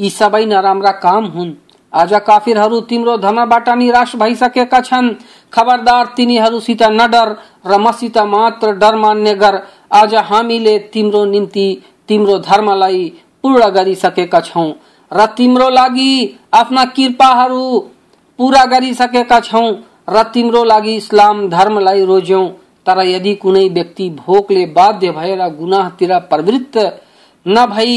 यी 0.00 0.10
सबै 0.10 0.44
नराम्रा 0.46 0.90
काम 0.98 1.24
हुन्। 1.26 1.52
आज 1.92 2.12
काफिरहरू 2.26 2.80
तिम्रो 2.90 3.16
धर्मबाट 3.18 3.68
निराश 3.78 4.14
भइसकेका 4.16 4.80
छन्। 4.80 5.08
खबरदार 5.52 6.06
तिनीहरूसित 6.16 6.82
नडर 6.92 7.34
र 7.66 7.78
मसित 7.78 8.18
मात्र 8.26 8.72
डर 8.74 8.96
मान्ने 8.96 9.34
गर। 9.34 9.60
आज 9.92 10.14
हामीले 10.30 10.78
तिम्रो 10.92 11.24
निम्ति 11.24 11.66
तिम्रो 12.08 12.38
धर्मलाई 12.40 13.04
पूर्ण 13.44 13.70
गरिसकेका 13.70 14.40
छौँ 14.40 14.70
र 15.10 15.26
तिम्रो 15.36 15.68
लागि 15.70 16.12
आफ्ना 16.54 16.84
कृपाहरू 16.96 17.78
पूरा 18.38 18.64
गरिसकेका 18.72 19.40
छौँ 19.42 19.68
र 20.08 20.22
तिम्रो 20.34 20.64
लागि 20.64 20.94
इस्लाम 20.96 21.48
धर्मलाई 21.48 22.04
रोज्यौं। 22.04 22.48
तर 22.86 23.00
यदि 23.06 23.34
कुनै 23.34 23.68
व्यक्ति 23.68 24.08
भोकले 24.18 24.64
बाध्य 24.76 25.10
भएर 25.12 25.48
गुनाहतिर 25.56 26.18
प्रवृत्त 26.30 26.76
नभई 27.46 27.96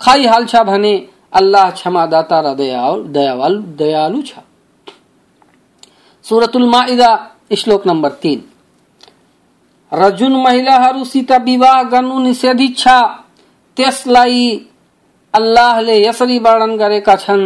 खाइहाल्छ 0.00 0.56
भने 0.64 0.94
अल्लाह 1.39 1.69
क्षमादाता 1.77 2.39
र 2.45 2.53
दयालु 2.61 3.03
दयालु 3.17 3.61
दयालु 3.81 4.21
छ 4.29 4.43
सुरतुल 6.25 6.67
माइदा 6.75 7.09
श्लोक 7.61 7.87
नम्बर 7.87 8.11
तीन 8.23 8.39
र 9.91 10.09
जुन 10.19 10.35
महिलाहरूसित 10.43 11.31
विवाह 11.49 11.81
गर्नु 11.93 12.19
निषेधित 12.27 12.77
छ 12.77 12.97
त्यसलाई 13.77 14.41
अल्लाहले 15.33 15.95
यसरी 16.07 16.39
वर्णन 16.45 16.77
गरेका 16.77 17.15
छन् 17.25 17.45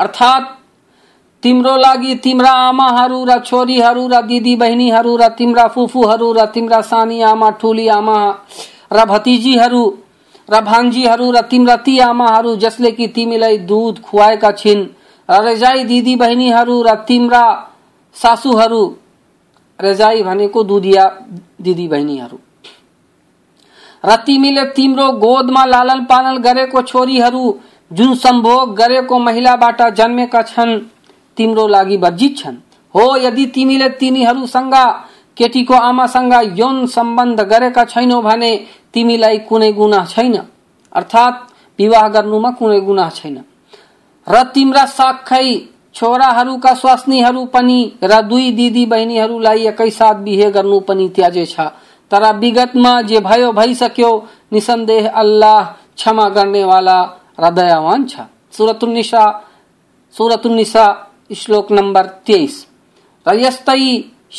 अर्थात 0.00 0.42
तिम्रो 1.43 1.75
लागि 1.77 2.15
तिम्रा 2.15 2.51
आमाहरू 2.67 3.23
र 3.25 3.37
छोरीहरू 3.39 4.07
र 4.07 4.21
दिदी 4.21 4.55
बहिनीहरू 4.55 5.15
र 5.17 5.27
तिम्रा 5.37 5.67
फुफूहरू 5.67 6.31
र 6.33 6.45
तिम्रा 6.53 6.79
सानी 6.81 7.21
आमा 7.21 7.49
ठुली 7.59 7.87
आमा 7.89 8.17
र 8.91 9.05
भतिजीहरू, 9.05 9.83
र 10.49 10.61
भान्जीहरू 10.61 11.31
र 11.31 11.41
तिम्रा 11.51 11.75
ती 11.85 11.97
आमाहरू 12.01 12.55
जसले 12.55 12.91
कि 12.91 13.07
तिमीलाई 13.07 13.57
दुध 13.69 13.99
खुवाएका 14.01 14.51
छिन् 14.51 14.83
रेजाई 15.29 15.83
दिदी 15.83 16.15
बहिनीहरू 16.15 16.81
र 16.83 16.95
तिम्रा 17.07 17.43
सासूहरू, 18.15 18.83
रेजाई 19.79 20.23
भनेको 20.23 20.63
दुधिया 20.63 21.05
दिदी 21.61 21.87
बहिनीहरू 21.87 22.39
र 24.03 24.15
तिमीले 24.25 24.65
तिम्रो 24.71 25.11
गोदमा 25.19 25.65
लालन 25.65 26.03
पालन 26.05 26.37
गरेको 26.37 26.81
छोरीहरू, 26.83 27.43
जुन 27.91 28.15
सम्भोग 28.15 28.75
गरेको 28.75 29.19
महिलाबाट 29.19 29.81
जन्मेका 29.93 30.41
छन् 30.43 30.79
तिम्रो 31.37 31.67
लागि 31.67 31.97
वर्जित 31.97 32.45
हो, 32.95 33.05
यदि 33.17 33.45
तिमीले 33.45 33.89
तिनीहरूसँग 33.89 34.75
केटीको 35.37 35.73
आमासँग 35.73 36.33
यौन 36.57 36.85
सम्बन्ध 36.85 37.41
गरेका 37.41 37.83
छैनौ 37.85 38.21
भने 38.21 38.51
तिमीलाई 38.93 39.37
कुनै 39.49 39.71
गुना 39.73 40.05
छैन। 40.05 40.35
अर्थात् 40.95 41.37
विवाह 41.79 42.07
गर्नुमा 42.07 42.51
कुनै 42.51 42.79
गुना 42.79 43.09
छैन। 43.09 43.37
र 44.27 44.43
तिम्रा 44.53 44.85
साखै 44.85 45.47
छोराहरूका 45.95 46.73
स्वास्नीहरू 46.73 47.45
पनि 47.45 47.79
र 48.03 48.21
दुई 48.21 48.51
दिदी 48.51 48.85
बहिनीहरूलाई 48.85 49.65
एकैसाथ 49.67 50.15
बिहे 50.25 50.49
गर्नु 50.51 50.79
पनि 50.79 51.07
त्याजे 51.09 51.45
छ। 51.45 51.59
तर 52.11 52.23
विगतमा 52.35 53.01
जे 53.01 53.19
भयो, 53.19 53.51
भइसक्यो, 53.51 54.11
निसन्देह 54.53 55.09
अल्लाह 55.09 55.61
क्षमा 55.97 56.27
गर्नेवाला 56.29 56.99
र 57.39 57.49
दयावान 57.49 58.05
छ। 58.05 58.13
सुरतुन्निसा 58.51 59.23
सुरतुन्निसा 60.15 60.85
श्लोक 61.32 61.72
नंबर 61.72 62.06
तेईस 62.28 62.54
र 63.26 63.34
यस्तै 63.44 63.84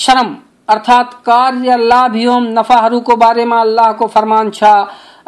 शर्म 0.04 0.34
अर्थात 0.74 1.14
कार्य 1.26 1.78
लाभ 1.92 2.16
एवं 2.16 2.50
नफाहरूको 2.58 3.16
बारेमा 3.26 3.60
अल्लाहको 3.62 4.08
फरमान 4.16 4.52
छ 4.54 4.64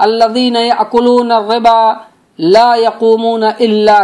अल्लदीन 0.06 0.56
यअकुलून 0.56 1.32
रिबा 1.52 1.78
ला 2.40 2.70
यकूमून 2.78 3.44
इल्ला 3.60 4.04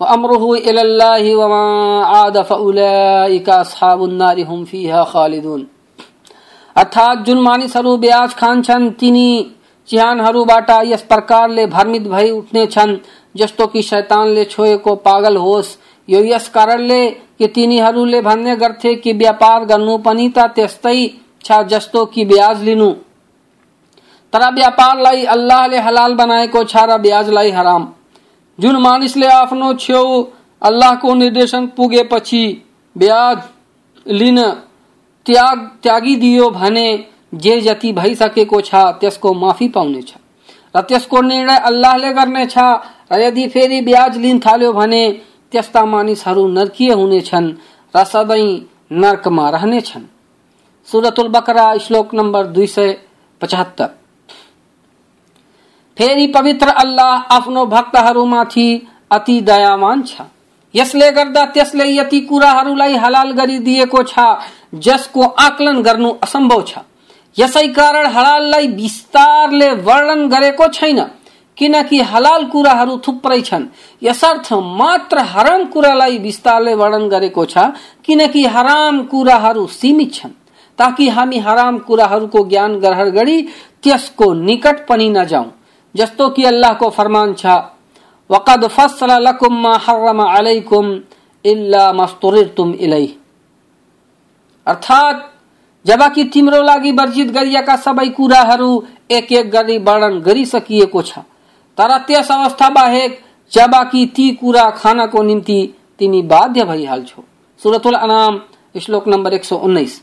वमरहू 0.00 0.48
वमा 1.38 1.64
आद 2.12 2.36
फ़लाकाबुन्नार 2.42 4.38
हम 4.40 4.64
फ़ीहा 4.64 5.02
खालिदून 5.04 5.60
अर्थात 6.76 7.18
जुनमानी 7.26 7.68
सरु 7.68 7.96
ब्याज 7.96 8.34
खान 8.34 8.62
छन, 8.62 8.90
तिनी 8.90 9.28
चिहानहरू 9.88 10.44
बाटा 10.44 10.80
यस 10.82 11.02
प्रकारले 11.02 11.66
भ्रमित 11.66 12.04
भई 12.08 12.30
उठ्ने 12.30 12.66
छन्, 12.66 12.96
जस्तो 13.36 13.66
कि 13.66 13.82
शैतानले 13.82 14.44
छोएको 14.44 14.94
पागल 14.96 15.36
होस्। 15.36 15.76
यो 16.08 16.20
यस 16.24 16.48
कारणले 16.48 17.00
कि 17.10 17.46
तिनीहरूले 17.46 18.20
भन्ने 18.20 18.56
गर्थे 18.56 18.94
कि 18.96 19.12
व्यापार 19.12 19.64
गर्नु 19.64 19.96
पनि 19.98 20.28
त 20.28 20.38
त्यस्तै 20.56 20.98
छ 21.44 21.48
जस्तो 21.70 22.04
कि 22.06 22.24
ब्याज 22.24 22.62
लिनु। 22.62 22.90
तर 24.32 24.42
व्यापारलाई 24.54 25.24
अल्लाहले 25.24 25.78
हलाल 25.78 26.14
बनाएको 26.14 26.64
छ 26.64 26.76
र 26.76 26.98
ब्याजलाई 26.98 27.50
हराम। 27.50 27.84
जुन 28.60 28.76
मानिसले 28.76 29.26
आफ्नो 29.26 29.74
छेउ 29.74 30.22
अल्लाहको 30.62 31.14
निर्देशन 31.14 31.66
पुगेपछि 31.66 32.62
ब्याज 32.96 33.38
लिन 34.06 34.38
त्याग, 35.26 35.58
त्यागिदियो 35.82 36.50
भने 36.50 37.08
जे 37.34 37.60
जति 37.60 37.92
भइसकेको 37.92 38.60
छ, 38.60 38.74
त्यसको 38.74 39.34
माफ़ी 39.34 39.68
पाउनेछ। 39.68 40.14
र 40.76 40.80
त्यसको 40.80 41.20
निर्णय 41.20 41.56
अल्लाहले 41.56 42.12
गर्नेछ। 42.12 42.54
र 43.12 43.20
यदि 43.20 43.48
फेरि 43.48 43.80
ब्याज 43.80 44.16
लिन 44.16 44.38
थाल्यो 44.38 44.72
भने, 44.72 45.20
त्यस्ता 45.52 45.84
मानिसहरू 45.84 46.48
नर्कीय 46.48 46.92
हुनेछन् 46.92 47.52
र 47.96 48.04
सधैँ 48.04 48.70
नर्कमा 48.92 49.48
रहनेछन्। 49.50 50.02
सुरतुल 50.88 51.28
बकरा, 51.28 51.76
श्लोक 51.78 52.14
नम्बर 52.14 52.46
दुई 52.46 52.66
सय 52.66 52.96
पचहत्तर। 53.40 54.03
फेरि 55.96 56.26
पवित्र 56.26 56.68
अल्लाह 56.68 57.34
आफ्नो 57.34 57.64
भक्तहरूमाथि 57.66 58.68
अति 59.10 59.40
दयावान 59.40 60.02
छ। 60.02 60.22
यसले 60.74 61.10
गर्दा 61.12 61.44
त्यसले 61.46 61.84
यति 61.90 62.20
कुराहरूलाई 62.20 62.96
हलाल 62.96 63.30
गरिदिएको 63.30 64.02
छ, 64.02 64.18
जसको 64.74 65.22
आकलन 65.22 65.82
गर्नु 65.82 66.10
असम्भव 66.22 66.62
छ। 66.62 66.78
यसै 67.36 67.66
कारण 67.68 68.06
हलाललाई 68.06 68.66
विस्तारले 68.66 69.70
वर्णन 69.82 70.28
गरेको 70.28 70.68
छैन, 70.68 71.00
किनकि 71.58 72.00
हलाल 72.02 72.44
कुराहरू 72.44 72.96
थुप्रै 72.98 73.40
छन्। 73.40 73.66
यसर्थ 74.02 74.52
मात्र 74.52 75.18
हराम 75.24 75.64
कुरालाई 75.64 76.18
विस्तारले 76.18 76.74
वर्णन 76.74 77.08
गरेको 77.08 77.44
छ, 77.44 77.58
किनकि 78.04 78.44
हराम 78.46 79.02
कुराहरू 79.04 79.66
सीमित 79.66 80.14
छन्। 80.14 80.30
ताकि 80.78 81.08
हामी 81.08 81.38
हराम 81.38 81.78
कुराहरूको 81.78 82.44
ज्ञान 82.44 82.78
ग्रहण 82.80 83.10
गरी 83.10 83.42
त्यसको 83.82 84.32
निकट 84.34 84.86
पनि 84.86 85.08
नजाउँ। 85.08 85.50
जस्तो 85.94 86.28
कि 86.28 86.44
अल्लाह 86.44 86.72
को 86.74 86.88
फरमान 86.90 87.34
छ, 87.34 87.46
वक़द 88.30 88.66
फस्सल 88.68 89.10
लकुम 89.22 89.60
मा 89.62 89.76
हर्रम 89.78 90.22
अलैकुम 90.22 90.86
इल्ला 91.44 91.92
मस्तुरिरतुम 91.92 92.72
इलै 92.80 93.06
अर्थात 94.66 95.30
जबकि 95.84 96.24
तिम्रो 96.24 96.62
लागि 96.62 96.92
वर्जित 96.92 97.30
गरिएका 97.30 97.76
सबै 97.76 98.08
कुराहरू 98.10 98.70
एक 99.10 99.32
एक 99.32 99.50
गरी 99.50 99.76
वर्णन 99.80 100.18
गरिसकिएको 100.20 101.02
छ। 101.02 101.18
तर 101.78 101.96
त्यस 102.06 102.30
अवस्था 102.30 102.68
बाहेक 102.70 103.20
जबकि 103.52 104.06
ती 104.16 104.30
कुरा 104.34 104.68
खानको 104.72 105.22
निम्ति 105.22 105.58
तिमी 105.98 106.22
बाध्य 106.24 106.64
भइहाल्छौ। 106.64 107.22
सुरतुल 107.62 107.94
अनाम, 107.96 108.40
श्लोक 108.74 109.08
नम्बर 109.08 109.32
एक 109.34 109.44
सौ 109.44 109.56
उन्नाइस। 109.58 110.00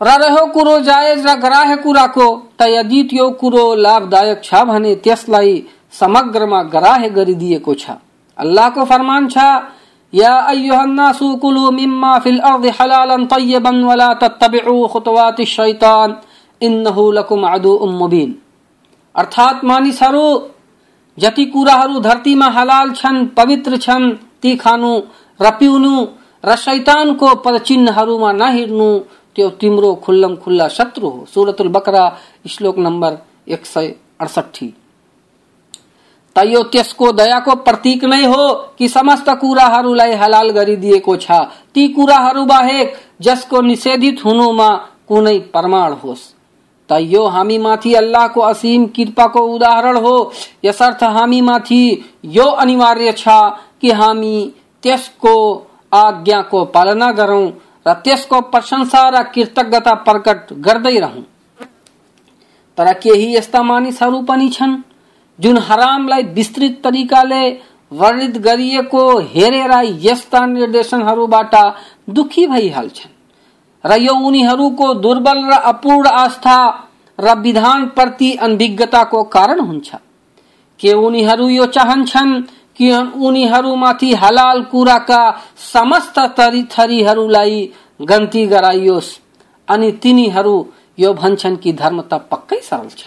र 0.00 0.08
रह्यो 0.18 0.46
कुरो 0.52 0.78
जायज़ 0.80 1.26
र 1.28 1.34
ग्राह्य 1.40 1.76
कुराको 1.76 2.28
त 2.58 2.62
यदि 2.68 3.02
त्यो 3.10 3.30
कुरो 3.40 3.64
लाभदायक 3.74 4.44
छ 4.44 4.62
भने 4.64 4.94
त्यसलाई 5.04 5.52
समग्रमा 5.92 6.62
ग्राह्य 6.74 7.08
गरिदिएको 7.08 7.74
छ। 7.74 7.90
अल्लाहको 8.38 8.84
फरमान 8.84 9.28
छ 9.28 9.38
जति 21.18 21.44
कुराहरू 21.44 22.00
धरतीमा 22.00 22.46
हलाल 22.46 22.90
छन्, 22.92 23.26
पवित्र 23.26 23.76
छन्, 23.76 24.10
ती 24.42 24.54
खानु 24.56 24.92
र 25.40 25.50
पिउनु 25.50 25.94
र 26.44 26.56
शैतानको 26.56 27.34
पदचिन्हहरूमा 27.34 28.32
नहिर्नु 28.32 28.88
त्यो 29.38 29.48
तिम्रो 29.54 29.94
खुल्लम 29.94 30.34
खुल्ला 30.34 30.66
शत्रु 30.68 31.08
हो। 31.08 31.24
सुरतुल 31.34 31.68
बकरा, 31.68 32.04
श्लोक 32.48 32.78
नंबर 32.78 33.18
एक 33.48 33.66
सय 33.66 33.94
अडसठी। 34.20 34.66
त 36.36 36.42
यो 36.46 36.62
त्यसको 36.62 37.10
दयाको 37.12 37.54
प्रतीक 37.62 38.04
नै 38.04 38.24
हो 38.24 38.74
कि 38.78 38.88
समस्त 38.88 39.28
कुराहरूलाई 39.40 40.12
हलाल 40.12 40.50
गरिदिएको 40.50 41.16
छ। 41.16 41.30
ती 41.74 41.86
कुराहरू 41.88 42.44
बाहेक 42.44 42.96
जसको 43.20 43.60
निषेधित 43.60 44.24
हुनुमा 44.24 44.68
कुनै 45.08 45.38
प्रमाण 45.54 45.92
होस्। 45.92 46.22
त 46.90 46.98
यो 47.00 47.24
हामी 47.26 47.58
माथि 47.58 47.94
अल्लाहको 47.94 48.40
असीम 48.40 48.86
कृपाको 48.86 49.40
उदाहरण 49.54 49.96
हो। 49.96 50.16
यसर्थ 50.64 51.04
हामी 51.04 51.40
माथि 51.40 51.82
यो 52.24 52.44
अनिवार्य 52.58 53.12
छ 53.12 53.38
कि 53.80 53.90
हामी 53.90 54.36
त्यसको 54.82 55.34
आज्ञाको 55.94 56.64
पालना 56.64 57.10
गरौं। 57.12 57.50
र 57.88 57.92
त्यसको 58.04 58.40
प्रशंसा 58.50 59.08
र 59.08 59.22
कृतज्ञता 59.34 59.94
प्रकट 60.04 60.52
गर्दै 60.66 60.98
रहँ। 60.98 61.22
तर 62.78 62.92
केही 62.94 63.34
यस्ता 63.36 63.62
मानिसहरू 63.62 64.20
पनि 64.22 64.48
छन्, 64.48 64.76
जुन 65.38 65.58
हरामलाई 65.60 66.22
विस्तृत 66.34 66.80
तरिकाले 66.84 67.42
वर्णित 67.92 68.36
गरिएको 68.38 69.02
हेरेर 69.28 69.72
यस्ता 70.02 70.44
निर्देशनहरूबाट 70.46 71.54
दुखी 72.10 72.46
भइहाल्छन् 72.46 73.16
र 73.84 73.96
यो 73.98 74.14
उनीहरूको 74.26 74.92
दुर्बल 74.96 75.44
र 75.44 75.58
अपूर्ण 75.66 76.08
आस्था 76.16 76.58
र 77.18 77.34
विधान 77.38 77.86
प्रति 77.88 78.32
अनभिज्ञताको 78.36 79.22
कारण 79.34 79.60
हुन्छ। 79.60 79.94
के 80.80 80.92
उनीहरू 80.96 81.48
यो 81.48 81.66
चाहन्छन् 81.68 82.40
कि 82.78 82.90
उनीहरूमाथि 83.18 84.12
हलाल 84.14 84.62
कुराका 84.62 85.22
समस्त 85.72 86.18
तरी 86.36 86.62
थरीहरूलाई 86.72 87.70
गन्ती 88.02 88.46
गराइयोस्। 88.46 89.18
अनि 89.68 89.90
तिनीहरू 89.92 90.54
यो 90.98 91.12
भन्छन् 91.14 91.56
कि 91.56 91.72
धर्म 91.72 92.00
त 92.02 92.14
पक्कै 92.30 92.60
सरल 92.60 92.88
छ। 92.88 93.06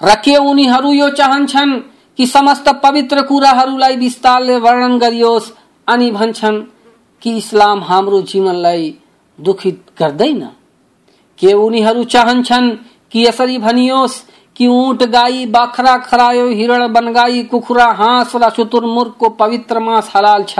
र 0.00 0.14
के 0.24 0.36
उनीहरू 0.36 0.92
यो 0.92 1.08
चाहन्छन् 1.10 1.80
कि 2.18 2.26
समस्त 2.26 2.68
पवित्र 2.82 3.22
कुराहरूलाई 3.22 3.96
विस्तारले 3.96 4.56
वर्णन 4.56 4.98
गरियोस्? 4.98 5.52
अनि 5.88 6.10
भन्छन् 6.10 6.62
कि 7.22 7.36
इस्लाम 7.36 7.82
हाम्रो 7.82 8.20
जीवनलाई 8.22 8.94
दुखित 9.38 9.84
गर्दैन। 9.98 10.42
के 11.38 11.52
उनीहरू 11.52 12.04
चाहन्छन् 12.04 12.76
कि 13.12 13.26
यसरी 13.26 13.58
भनियोस् 13.58 14.22
कि 14.60 14.66
ऊँट 14.66 15.02
गाई, 15.02 15.46
बाख्रा 15.46 15.96
खरायो, 15.96 16.48
हिरण 16.48 16.92
बनगाई, 16.92 17.42
कुखुरा 17.42 17.84
हाँस 17.84 18.32
र 18.36 18.50
शुतुरमुर्ग 18.50 19.10
को 19.10 19.28
पवित्र 19.28 19.78
मांस 19.78 20.12
हलाल 20.16 20.44
छ। 20.44 20.58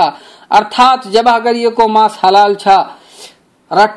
अर्थात 0.50 1.06
जबह 1.06 1.38
गरिएको 1.38 1.88
मांस 1.88 2.20
हलाल 2.24 2.54
छ। 2.54 2.68
र 3.72 3.88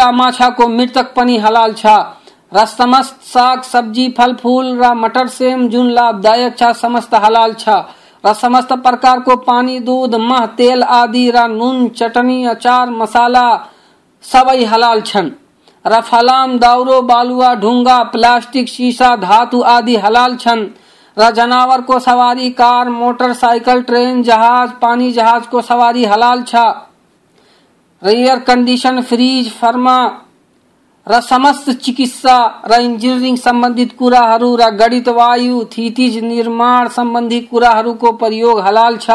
र 0.00 0.12
माछाको 0.12 0.68
मृतक 0.68 1.14
पनि 1.16 1.38
हलाल 1.38 1.72
छ। 1.72 1.86
र 2.54 2.64
समस्त 2.66 3.22
साग, 3.22 3.62
सब्ज़ी, 3.62 4.08
फल, 4.18 4.34
फूल, 4.34 4.78
र 4.84 4.94
मटर, 4.94 5.26
सेम, 5.26 5.68
जुन 5.68 5.90
लाभदायक 5.90 6.58
छ, 6.58 6.62
समस्त 6.62 7.14
हलाल 7.14 7.52
छ। 7.52 7.68
र 8.26 8.32
समस्त 8.34 8.72
प्रकारको 8.72 9.36
पानी, 9.36 9.80
दूध, 9.80 10.14
मह, 10.14 10.46
तेल 10.46 10.82
आदि, 10.82 11.30
र 11.30 11.48
नुन, 11.48 11.88
चटनी, 11.88 12.44
अचार, 12.44 12.90
मसाला 12.90 13.48
सबै 14.22 14.64
हलाल 14.64 15.00
छन्। 15.00 15.30
र 15.88 16.00
फलाम 16.00 16.58
दाउरो 16.58 17.02
बालुवा 17.02 17.54
ढुङ्गा 17.54 18.02
प्लास्टिक, 18.02 18.68
शीशा, 18.68 19.16
धातु 19.16 19.60
आदि 19.60 19.96
हलाल 19.96 20.36
छन्। 20.36 20.66
र 21.18 21.30
जनावर 21.30 21.80
को 21.80 21.98
सवारी, 21.98 22.50
कार 22.50 22.88
मोटरसाइकल 22.88 23.82
ट्रेन, 23.82 24.22
जहाज़, 24.22 24.70
पानी 24.70 25.12
जहाज़ 25.12 25.48
को 25.48 25.62
सवारी 25.62 26.04
हलाल 26.04 26.42
छ। 26.42 26.54
एयर 28.06 28.38
कंडीशन, 28.38 29.02
फ्रिज, 29.02 29.52
फर्मा, 29.52 30.10
र 31.08 31.20
समस्त 31.20 31.70
चिकित्सा, 31.70 32.62
र 32.70 32.80
इन्जिनियरिङ 32.80 33.36
सम्बन्धित 33.36 33.96
कुराहरू, 33.98 34.56
र 34.56 34.70
गणित, 34.70 35.08
वायु, 35.08 35.64
थितिज 35.64 36.18
निर्माण 36.24 36.88
सम्बन्धी 36.88 37.40
कुराहरूको 37.40 38.12
प्रयोग 38.12 38.60
हलाल 38.60 38.96
छ। 38.96 39.10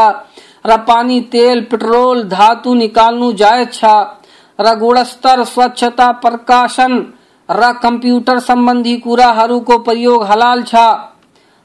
र 0.66 0.78
पानी, 0.78 1.22
तेल, 1.22 1.62
पेट्रोल, 1.62 2.24
धातु 2.24 2.74
निकाल्नु 2.74 3.34
जायज़ 3.34 3.70
छ। 3.70 3.86
र 4.60 4.76
गुणस्तर 4.76 5.44
स्वच्छता 5.44 6.12
प्रकाशन। 6.12 7.14
र 7.50 7.72
कंप्यूटर 7.74 7.80
कम्प्युटर 7.80 8.40
सम्बन्धी 8.40 8.98
कुराहरूको 8.98 9.78
प्रयोग 9.78 10.24
हलाल 10.24 10.64
छ। 10.64 10.76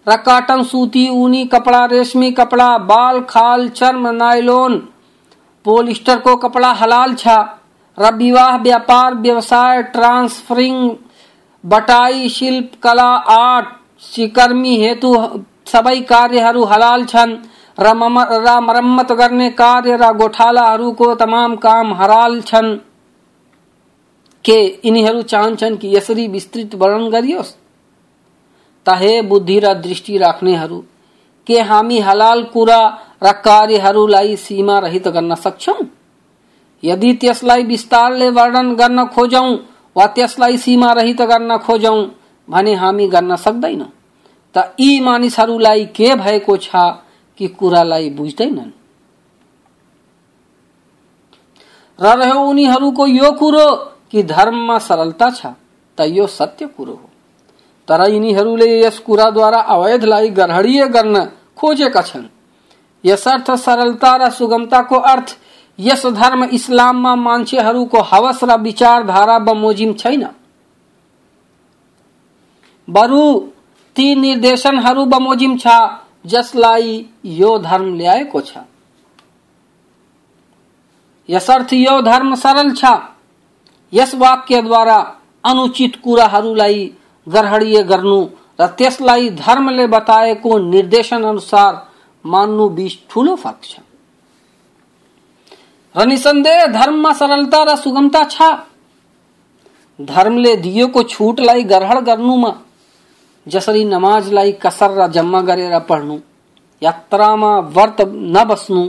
र 0.08 0.16
काटन 0.16 0.62
सूती, 0.62 1.08
ऊनी 1.08 1.44
कपड़ा, 1.44 1.84
रेशमी 1.84 2.30
कपड़ा, 2.32 2.78
बाल, 2.78 3.20
खाल, 3.20 3.68
चर्म, 3.68 4.08
नायलोन, 4.08 4.88
पोलिस्टर 5.64 6.18
को 6.18 6.36
कपड़ा 6.36 6.72
हलाल 6.72 7.14
छ। 7.14 7.28
र 7.98 8.14
विवाह, 8.14 8.56
व्यापार, 8.56 9.14
व्यवसाय, 9.14 9.82
ट्रांसफरिंग, 9.82 10.96
बटाई, 11.66 12.28
शिल्प, 12.28 12.70
कला, 12.82 13.10
आर्ट 13.16 13.66
सिकर्मी 14.00 14.76
हेतु 14.76 15.16
सबै 15.66 16.00
कार्यहरू 16.00 16.64
हलाल 16.64 17.04
छन्। 17.04 17.36
मरम्मत 17.80 19.12
गर्ने 19.12 19.50
कार्य 19.50 19.96
र 19.96 20.12
गोठालाहरूको 20.12 21.14
तमाम 21.14 21.56
काम 21.56 21.94
हराल 21.94 22.40
छन्। 22.40 22.76
के 24.44 24.80
यिनीहरू 24.84 25.22
चाहन्छन् 25.22 25.76
कि 25.76 25.96
यसरी 25.96 26.28
विस्तृत 26.28 26.74
वर्णन 26.74 27.08
गरियोस्? 27.10 27.52
तहे 28.86 29.22
बुद्धि 29.22 29.58
र 29.58 29.74
दृष्टि 29.74 30.18
राख्नेहरू, 30.18 30.84
के 31.46 31.60
हामी 31.60 31.98
हलाल 31.98 32.42
कुरा 32.42 32.98
र 33.22 33.32
कार्यहरूलाई 33.32 34.36
सीमा 34.36 34.78
रहित 34.78 35.08
गर्न 35.08 35.34
सक्छौं? 35.34 35.84
यदि 36.84 37.12
त्यसलाई 37.12 37.62
विस्तारले 37.62 38.30
वर्णन 38.30 38.74
गर्न 38.74 39.06
खोजौं 39.06 39.56
वा 39.96 40.06
त्यसलाई 40.06 40.56
सीमा 40.56 40.92
रहित 40.92 41.22
गर्न 41.22 41.58
खोजौं 41.58 42.06
भने 42.50 42.74
हामी 42.74 43.08
गर्न 43.08 43.36
सक्दैनौं। 43.36 43.86
त 44.54 44.74
यी 44.80 45.00
मानिसहरूलाई 45.00 45.84
के 45.84 46.14
भएको 46.14 46.56
छ? 46.56 46.76
कि 47.38 47.48
कुरालाई 47.48 48.10
बुझ्दैनन्। 48.10 48.70
र 51.98 52.06
रह्यो 52.18 52.40
उनीहरूको 52.40 53.06
यो 53.06 53.30
कुरो 53.32 53.66
कि 54.10 54.22
धर्ममा 54.22 54.78
सरलता 54.78 55.30
छ, 55.30 55.46
त 55.98 56.00
यो 56.00 56.26
सत्य 56.26 56.66
कुरो 56.66 56.92
हो। 56.92 57.08
तर 57.88 58.10
यिनीहरूले 58.10 58.68
यस 58.80 58.98
कुराद्वारा 58.98 59.60
अवैधलाई 59.60 60.28
ग्रहणीय 60.28 60.86
गर्न 60.86 61.24
खोजेका 61.56 62.02
छन्। 62.02 62.26
यसर्थ 63.04 63.50
सरलता 63.50 64.16
र 64.16 64.30
सुगमताको 64.30 64.96
अर्थ, 64.96 65.36
यस 65.78 66.06
धर्म 66.06 66.44
इस्लाममा 66.44 67.14
मान्छेहरूको 67.14 67.98
हवस 68.02 68.44
र 68.44 68.56
विचारधारा 68.58 69.38
बमोजिम 69.38 69.92
छैन। 69.92 70.26
बरु 72.88 73.22
ती 73.96 74.14
निर्देशनहरू 74.14 75.04
बमोजिम 75.04 75.56
छ 75.56 75.66
जसलाई 76.28 77.04
यो 77.24 77.58
धर्म 77.58 77.94
ल्याएको 77.96 78.40
छ। 78.40 78.58
यसर्थ 81.28 81.72
यो 81.72 82.00
धर्म 82.02 82.34
सरल 82.34 82.72
छ। 82.74 82.84
यस 83.92 84.14
वाक्यद्वारा 84.14 84.98
अनुचित 85.44 85.96
कुराहरूलाई 86.04 86.84
ग्रहणीय 87.26 87.82
गर्नु 87.82 88.20
र 88.60 88.66
त्यसलाई 88.78 89.28
धर्मले 89.38 89.86
बताएको 89.86 90.58
निर्देशन 90.58 91.24
अनुसार 91.24 91.72
मान्नु 92.24 92.68
बीच 92.68 92.98
ठूलो 93.10 93.34
फरक 93.36 93.62
छ। 93.64 93.78
र 95.94 96.06
निसन्देह 96.06 96.66
धर्ममा 96.72 97.12
सरलता 97.12 97.62
र 97.64 97.76
सुगमता 97.76 98.24
छ। 98.24 98.42
धर्मले 99.98 100.54
दिएको 100.56 101.02
छुटलाई 101.04 101.62
ग्रहण 101.64 102.00
गर्नुमा 102.00 102.50
जसरी 103.52 103.84
नमाजलाई 103.84 104.52
कसर 104.62 104.90
र 104.98 105.06
जम्मा 105.12 105.40
गरेर 105.48 105.78
पढ्नु 105.88 106.18
यात्रामा 106.82 107.52
व्रत 107.76 108.00
नबस्नु 108.36 108.82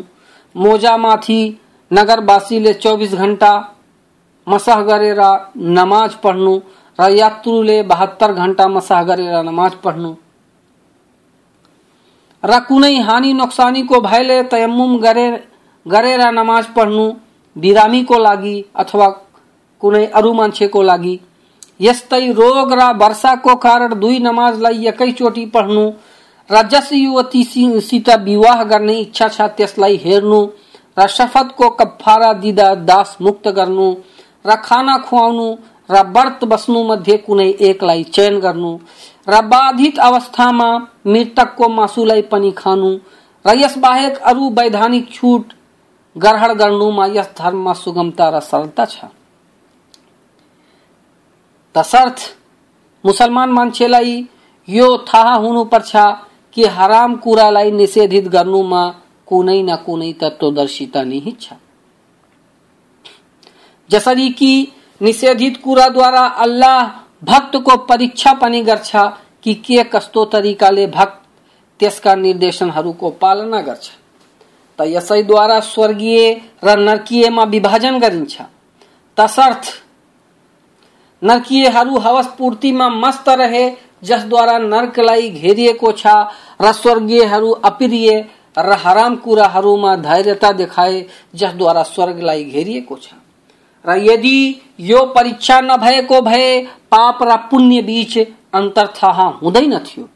मोजामाथि 0.55 1.41
नगरवासीले 1.91 2.73
चौबिस 2.73 3.13
घण्टा 3.15 3.51
मसह 4.47 4.81
गरेर 4.81 5.21
नमाज़ 5.77 6.15
पढ्नु, 6.23 6.53
र 6.99 7.09
यात्रुले 7.11 7.81
बहत्तर 7.83 8.31
घण्टा 8.33 8.67
मसह 8.67 9.01
गरेर 9.03 9.35
नमाज़ 9.43 9.75
पढ्नु। 9.83 10.13
र 12.43 12.59
कुनै 12.67 12.95
हानि 12.99 13.33
नोक्सानीको 13.33 13.99
भयले 14.01 14.41
तयम्मुम 14.51 14.97
गरेर 14.99 15.33
गरेर 15.85 16.21
नमाज़ 16.31 16.67
पढ्नु 16.75 17.05
बिरामीको 17.55 18.17
लागि 18.17 18.55
अथवा 18.75 19.07
कुनै 19.81 20.05
अरू 20.17 20.33
मान्छेको 20.33 20.81
लागि 20.81 21.15
यस्तै 21.79 22.25
रोग 22.33 22.73
र 22.73 22.91
वर्षाको 23.01 23.55
कारण 23.55 23.99
दुई 23.99 24.19
नमाजलाई 24.19 24.87
एकैचोटि 24.87 25.45
पढ्नु 25.45 25.85
र 26.49 26.61
जस 26.67 26.89
युवतीसित 26.93 28.09
विवाह 28.23 28.63
गर्ने 28.63 28.93
इच्छा 28.99 29.27
छ 29.27 29.41
त्यसलाई 29.57 29.97
हेर्नु, 30.03 30.39
र 30.97 31.07
शपथको 31.07 31.69
कफारा 31.79 32.31
दिँदा 32.33 32.73
दास 32.89 33.17
मुक्त 33.21 33.47
गर्नु, 33.47 33.89
र 34.45 34.55
खाना 34.63 34.97
खुवाउनु, 34.97 35.47
र 35.89 36.01
व्रत 36.15 36.43
बस्नु 36.45 36.83
मध्ये 36.83 37.17
कुनै 37.17 37.47
एकलाई 37.69 38.03
चयन 38.15 38.39
गर्नु, 38.39 38.73
र 39.29 39.41
बाधित 39.45 39.99
अवस्थामा 39.99 40.69
मृतकको 41.07 41.69
मासुलाई 41.69 42.21
पनि 42.31 42.51
खानु, 42.57 42.91
र 43.45 43.57
यस 43.57 43.77
बाहेक 43.77 44.17
अरू 44.31 44.49
वैधानिक 44.49 45.11
छुट 45.13 45.53
ग्रहण 46.15 46.53
गर्नुमा 46.53 47.05
यस 47.15 47.29
धर्ममा 47.37 47.73
सुगमता 47.73 48.29
र 48.29 48.39
सरलता 48.41 48.85
छ। 48.85 49.05
तसर्थ 51.75 52.19
मुसलमान 53.03 53.49
मान्छेलाई 53.49 54.15
यो 54.67 54.87
थाहा 55.07 55.33
हुनुपर्छ 55.35 55.91
कि 56.53 56.65
हराम 56.67 57.15
कुरालाई 57.15 57.71
निषेधित 57.71 58.27
गर्नुमा 58.27 58.83
कुनै 59.27 59.61
न 59.61 59.75
कुनै 59.85 60.11
तत्वदर्शिता 60.13 61.03
निहित 61.03 61.41
छ। 61.41 61.53
जसरी 63.89 64.29
कि 64.29 64.51
निषेधित 65.01 65.57
कुराद्वारा 65.63 66.25
अल्लाह 66.45 66.81
भक्तको 67.23 67.77
परीक्षा 67.85 68.33
पनि 68.33 68.61
गर्छ 68.61 68.91
कि 69.43 69.53
के 69.55 69.83
कस्तो 69.83 70.25
तरिकाले 70.25 70.87
भक्त 70.87 71.17
त्यसका 71.79 72.15
निर्देशनहरूको 72.15 73.09
पालना 73.21 73.61
गर्छ। 73.61 73.89
त 74.79 74.81
यसैद्वारा 74.87 75.59
स्वर्गीय 75.59 76.19
र 76.63 76.77
नर्कीयमा 76.79 77.43
विभाजन 77.43 77.99
गरिन्छ। 77.99 78.41
तसर्थ 79.17 79.63
नर्कीयहरू 81.21 81.97
हवस 81.97 82.27
पूर्तिमा 82.37 82.89
मस्त 82.89 83.29
रहे 83.29 83.69
जसद्वारा 84.03 84.57
नर्कलाई 84.57 85.29
घेरिएको 85.29 85.91
छ 85.93 86.13
र 86.61 86.71
स्वर्गीयहरू 86.73 87.51
अप्रिय 87.65 88.11
र 88.57 88.77
हराम 88.83 89.15
कुराहरूमा 89.15 89.95
धैर्यता 90.01 90.51
देखाए 90.51 91.05
जसद्वारा 91.35 91.83
स्वर्गलाई 91.85 92.43
घेरिएको 92.45 92.95
छ 92.97 93.13
र 93.85 93.97
यदि 94.01 94.37
यो 94.81 95.05
परीक्षा 95.15 95.59
नभएको 95.61 96.21
भए, 96.21 96.61
पाप 96.91 97.23
र 97.23 97.35
पुण्य 97.51 97.81
बीच 97.81 98.17
अन्तर 98.53 98.87
थाहा 98.95 99.27
हुँदैन 99.41 99.77
थियो 99.81 100.07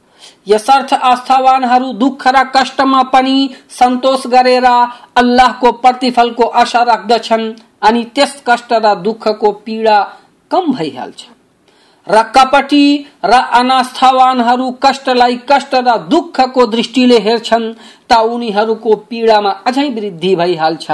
यसर्थ 0.48 0.94
आस्थावानहरू 0.94 1.92
दुःख 1.96 2.28
र 2.28 2.44
कष्टमा 2.56 3.04
पनि 3.14 3.50
सन्तोष 3.70 4.28
गरेर 4.28 4.66
अल्लाहको 4.66 5.72
प्रतिफलको 5.84 6.46
आशा 6.62 6.82
राख्दछन् 6.84 7.54
अनि 7.82 8.04
त्यस 8.16 8.42
कष्ट 8.48 8.74
र 8.76 8.96
दुःखको 9.02 9.52
पीडा 9.66 9.98
कम 10.54 10.72
भइहाल्छ 10.74 11.22
र 12.08 12.22
कपटी, 12.36 12.86
र 13.26 13.34
अनास्थावानहरू 13.60 14.72
कष्टलाई 14.84 15.40
कष्ट 15.50 15.76
र 15.78 15.98
दुःखको 16.10 16.66
दृष्टिले 16.68 17.20
हेर्छन्, 17.20 17.74
त 18.10 18.12
उनीहरूको 18.34 18.96
पीडामा 19.10 19.52
अझै 19.68 19.90
वृद्धि 19.92 20.36
भइहाल्छ 20.36 20.92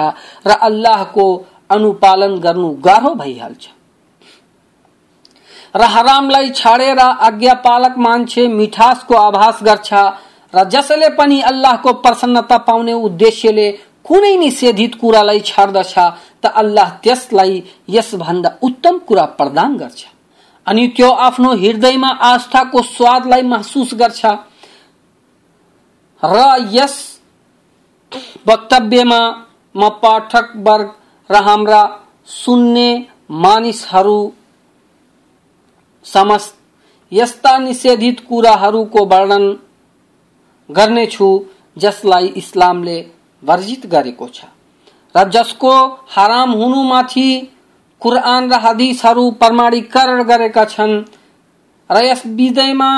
र 0.48 0.52
अल्लाहको 0.62 1.26
अनुपालन 1.70 2.38
गर्नु 2.40 2.70
गाह्रो 2.86 3.14
भइहाल्छ 3.16 3.68
र 5.76 5.82
हरामलाई 5.96 6.50
छाडेर 6.56 7.00
आज्ञापालक 7.00 7.98
मान्छे 7.98 8.48
मिठासको 8.50 9.16
आभास 9.18 9.60
गर्छ, 9.64 9.94
र 10.54 10.64
जसले 10.70 11.10
पनि 11.18 11.42
अल्लाहको 11.44 11.94
प्रसन्नता 12.06 12.58
पाउने 12.70 12.94
उद्देश्यले 12.94 13.68
कुनै 14.06 14.36
निषेधित 14.38 14.96
कुरालाई 15.02 15.40
छाड्दछ 15.46 15.94
त 16.44 16.52
अल्लाह 16.62 16.90
त्यसलाई 17.04 17.64
यसभन्दा 17.90 18.50
उत्तम 18.64 18.98
कुरा 19.08 19.26
प्रदान 19.40 19.78
गर्छ। 19.78 20.06
अनि 20.68 20.88
त्यो 20.96 21.10
आफ्नो 21.28 21.54
हृदयमा 21.56 22.10
आस्थाको 22.32 22.82
स्वादलाई 22.96 23.42
महसुस 23.54 23.94
गर्छ। 24.02 24.26
र 26.24 26.38
यस 26.72 26.96
वक्तव्यमा 28.48 29.22
म 29.76 29.90
पाठक 30.04 30.48
वर्ग 30.68 30.90
र 31.30 31.42
हाम्रा 31.44 31.82
सुन्ने 32.28 32.90
मानिसहरू 33.44 34.20
समस्त 36.06 36.56
यस्ता 37.12 37.58
निषेधित 37.58 38.20
कुराहरूको 38.30 39.06
वर्णन 39.06 39.46
गर्नेछु 40.70 41.28
जसलाई 41.78 42.28
इस्लामले 42.42 42.98
वर्जित 43.44 43.86
गरेको 43.88 44.28
छ। 44.28 44.46
जसको 45.16 45.74
हराम 46.10 46.52
हुनुमाथि 46.52 47.30
कुरान 48.02 48.52
र 48.52 48.60
हदिसहरू 48.60 49.30
प्रमाणीकरण 49.32 50.24
गरेका 50.24 50.66
छन्। 50.66 50.94
र 51.90 52.04
यस 52.06 52.22
विषयमा 52.26 52.92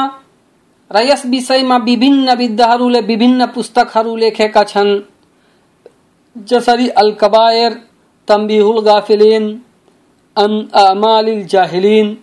र 0.91 1.01
यस 1.01 1.25
विषयमा 1.25 1.77
विभिन्न 1.77 2.33
विद्धहरूले 2.35 3.01
विभिन्न 3.01 3.45
पुस्तकहरू 3.45 4.15
लेखेका 4.15 4.63
छन्। 4.63 4.99
जसरी 6.35 6.87
अल 6.89 7.11
कबायर 7.21 7.73
तम्बिहुल 8.27 8.81
गाफिलिन 8.81 9.45
अमालिल 10.35 11.45
जाहिलिन 11.47 12.17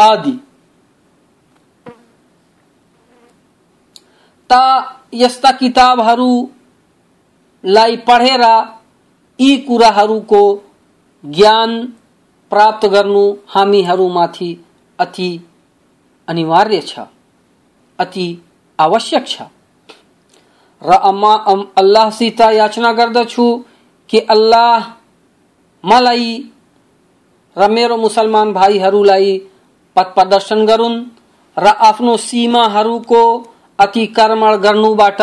आदि। 0.00 0.32
ता 4.50 4.64
यस्ता 5.14 5.50
किताबहरूलाई 7.64 7.96
पढेर 7.96 8.42
यी 9.40 9.56
कुराहरूको 9.56 10.62
ज्ञान 11.24 11.86
प्राप्त 12.50 12.86
गर्नु 12.86 13.34
हामीहरूमाथि 13.48 14.64
अति 14.98 15.40
अनिवार्य 16.28 16.80
छ, 16.80 16.98
अति 17.98 18.42
आवश्यक 18.78 19.26
छ। 19.28 19.42
र 20.82 20.92
अम्मा 20.92 21.34
अल्लाहसित 21.76 22.40
याचना 22.40 22.92
गर्दछु 22.92 23.64
कि 24.08 24.18
अल्लाह 24.20 24.92
मलाई 25.84 26.50
र 27.56 27.70
मेरो 27.70 27.96
मुसलमान 27.96 28.52
भाइहरूलाई 28.52 29.38
पथ 29.96 30.14
प्रदर्शन 30.14 30.66
गरून् 30.66 31.04
र 31.58 31.66
आफ्नो 31.66 32.16
सीमाहरूको 32.16 33.22
अतिक्रमण 33.78 34.56
गर्नुबाट 34.56 35.20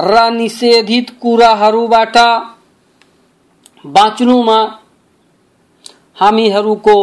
र 0.00 0.30
निषेधित 0.30 1.10
कुराहरूबाट 1.22 2.16
बाँच्नुमा 3.86 4.58
हामीहरूको 6.20 6.96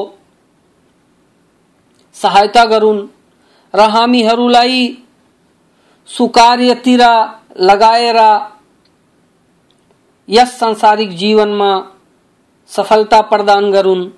सहायता 2.14 2.66
गरून् 2.66 3.08
र 3.74 3.80
हामीहरूलाई 3.80 4.98
सुकार्यतिर 6.06 7.02
लगाएर 7.60 8.18
यस 10.30 10.60
सांसारिक 10.60 11.10
जीवनमा 11.10 11.72
सफलता 12.68 13.22
प्रदान 13.22 13.72
गरून् 13.72 14.10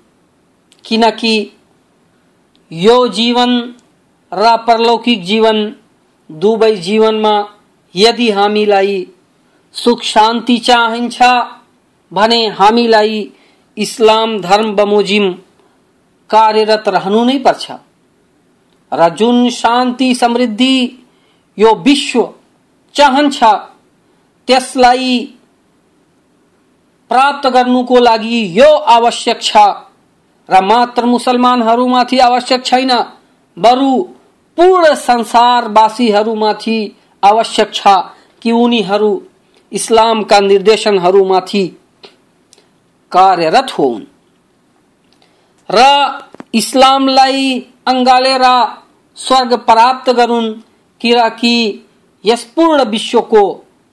किनकि 0.84 1.34
यो 2.72 3.08
जीवन, 3.08 3.50
र 4.32 4.56
परलौकिक 4.56 5.22
जीवन 5.24 5.74
दुवै 6.30 6.76
जीवनमा 6.76 7.59
यदि 7.94 8.30
हामीलाई 8.30 9.06
सुख 9.74 10.02
शान्ति 10.02 10.58
चाहिन्छ 10.58 11.18
भने 12.12 12.46
हामीलाई 12.48 13.30
इस्लाम 13.76 14.38
धर्म 14.40 14.74
बमोजिम 14.76 15.32
कार्यरत 16.30 16.88
रहनु 16.88 17.24
नै 17.24 17.38
पर्छ। 17.38 17.70
र 18.92 19.08
जुन 19.08 19.48
शान्ति 19.50 20.14
समृद्धि 20.14 20.76
यो 21.58 21.74
विश्व 21.74 22.34
चाहन्छ, 22.94 23.38
त्यसलाई 24.48 25.36
प्राप्त 27.10 27.46
गर्नुको 27.48 27.98
लागि 28.00 28.60
यो 28.60 28.70
आवश्यक 28.90 29.42
छ। 29.42 29.56
र 30.48 30.60
मात्र 30.60 31.04
मुसलमानहरूमाथि 31.04 32.18
आवश्यक 32.18 32.64
छैन, 32.64 32.92
बरु 33.56 33.92
पूर्ण 34.58 34.94
संसारवासीहरूमाथि 34.94 36.78
आवश्यक 37.22 37.74
छ 37.74 37.96
कि 38.42 38.52
उनीहरू 38.54 39.10
इस्लामका 39.72 40.38
निर्देशनहरूमाथि 40.42 41.64
कार्यरत 43.12 43.70
हुन् 43.78 44.04
र 45.68 45.78
इस्लामलाई 46.54 47.42
अङ्गालेर 47.86 48.44
स्वर्ग 49.18 49.52
प्राप्त 49.66 50.10
गरून्, 50.10 50.48
किनकि 51.00 51.56
यस 52.24 52.44
पूर्ण 52.56 52.84
विश्वको 52.90 53.42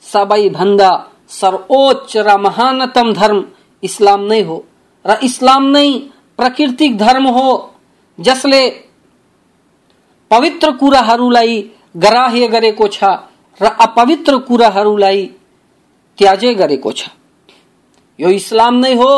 सबैभन्दा 0.06 0.92
सर्वोच्च 1.32 2.18
र 2.18 2.38
महानतम 2.38 3.14
धर्म 3.14 3.44
इस्लाम 3.84 4.22
नै 4.32 4.42
हो। 4.42 4.58
र 5.06 5.18
इस्लाम 5.24 5.64
नै 5.76 5.90
प्राकृतिक 6.40 6.98
धर्म 6.98 7.28
हो, 7.28 7.48
जसले 8.20 8.62
पवित्र 10.32 10.72
कुराहरूलाई 10.72 11.56
ग्राह्य 11.98 12.48
गरेको 12.48 12.88
छ, 12.88 13.04
र 13.60 13.66
अपवित्र 13.66 14.38
कुराहरूलाई 14.38 15.26
त्याजे 16.18 16.54
गरेको 16.54 16.92
छ। 16.92 17.10
यो 18.20 18.30
इस्लाम 18.30 18.76
नै 18.76 18.94
हो, 18.96 19.12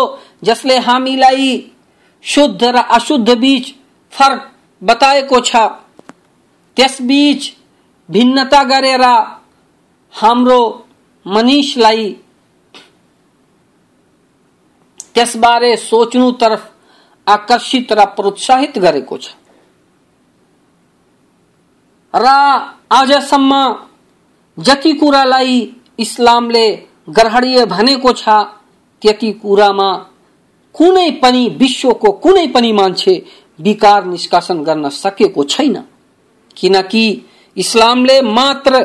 जसले 0.44 0.78
हामीलाई 0.80 1.72
शुद्ध 2.24 2.64
र 2.64 2.78
अशुद्ध 2.78 3.30
बीच 3.30 3.74
फ़र्क 4.14 4.42
बताएको 4.82 5.40
छ। 5.40 5.56
त्यसबीच 6.78 7.52
भिन्नता 8.10 8.64
गरेर 8.64 9.04
हाम्रो 10.14 10.62
मनिषलाई 11.26 12.10
त्यसबारे 15.16 15.76
सोच्नु 15.78 16.32
तर्फ 16.32 16.62
आकर्षित 17.28 17.92
र 17.92 18.06
प्रोत्साहित 18.16 18.78
गरेको 18.80 19.18
छ। 19.18 19.36
र 22.14 22.28
आजसम्म 22.92 23.54
जति 24.58 24.94
कुरालाई 24.94 25.58
इस्लामले 26.00 26.68
ग्रहणीय 27.10 27.66
भनेको 27.66 28.12
छ 28.14 28.30
त्यति 29.02 29.32
कुरामा 29.34 29.92
कुनै 30.76 31.10
पनि 31.22 31.48
विश्वको 31.60 32.12
कुनै 32.24 32.48
पनि 32.48 32.72
मान्छे 32.72 33.14
विकार 33.60 34.06
निष्कासन 34.06 34.64
गर्न 34.64 34.90
सकेको 34.90 35.44
छैन। 35.44 35.76
किनकि 36.58 37.06
इस्लामले 37.58 38.22
मात्र 38.22 38.84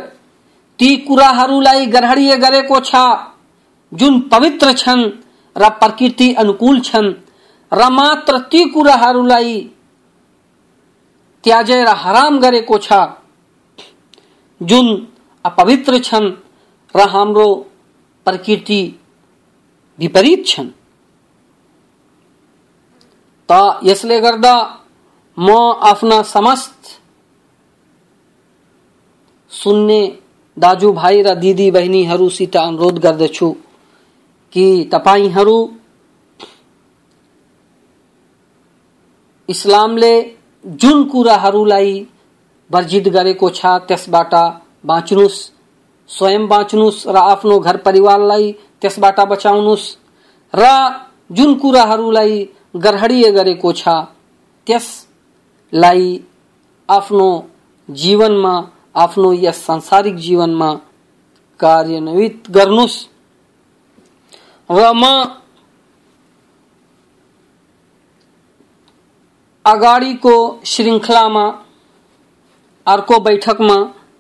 ती 0.78 0.96
कुराहरूलाई 0.96 1.87
ग्रहणीय 1.87 2.37
गरेको 2.37 2.80
छ, 2.80 2.94
जुन 3.92 4.20
पवित्र 4.32 4.72
छन् 4.72 5.04
र 5.56 5.68
प्रकृति 5.80 6.32
अनुकूल 6.34 6.80
छन् 6.80 7.12
र 7.72 7.88
मात्र 7.90 8.38
ती 8.50 8.64
कुराहरूलाई 8.70 9.70
त्याजेर 11.44 11.88
हराम 11.96 12.38
गरेको 12.40 12.78
छ 12.78 12.92
जुन 14.61 14.87
अपवित्र 15.44 15.98
छन्, 15.98 16.30
र 16.94 17.09
हाम्रो 17.09 17.48
प्रकृति 18.26 18.80
विपरीत 19.98 20.46
छन्। 20.46 20.70
त 23.48 23.80
यसले 23.85 24.20
गर्दा 24.20 24.54
म 25.38 25.50
आफ्ना 25.83 26.22
समस्त 26.22 26.98
सुन्ने 29.52 30.00
दाजुभाइ 30.57 31.22
र 31.22 31.35
दिदी 31.35 31.70
बहिनीहरूसित 31.70 32.57
अनुरोध 32.57 32.98
गर्दछु 32.98 33.50
कि 34.52 34.64
तपाईँहरू 34.92 35.57
इस्लामले 39.48 40.14
जुन 40.64 41.05
कुराहरूलाई 41.05 42.07
वर्जित 42.70 43.09
गरेको 43.09 43.48
छ 43.50 43.66
त्यसबाट 43.88 44.35
बाँच्नुस् 44.87 45.38
स्वयं 46.11 46.46
बाँच्नुस् 46.48 47.07
र 47.09 47.16
आफ्नो 47.16 47.59
घर 47.59 47.77
परिवारलाई 47.77 48.53
त्यसबाट 48.81 49.20
बचाउनुस् 49.20 49.87
र 50.55 50.64
जुन 51.33 51.55
कुराहरूलाई 51.55 52.48
ग्रहणीय 52.77 53.31
गरेको 53.31 53.72
छ 53.72 53.88
त्यसलाई 54.66 56.18
आफ्नो 56.88 57.29
जीवनमा 57.88 58.55
आफ्नो 58.94 59.33
यस 59.33 59.66
सांसारिक 59.66 60.16
जीवनमा 60.16 60.72
कार्यान्वित 61.61 62.50
गर्नुस्। 62.50 62.96
र 64.70 64.92
म 64.94 65.05
अगाडिको 69.64 70.37
श्रृङ्खलामा 70.64 71.44
अर्को 72.87 73.18
बैठकमा 73.20 73.77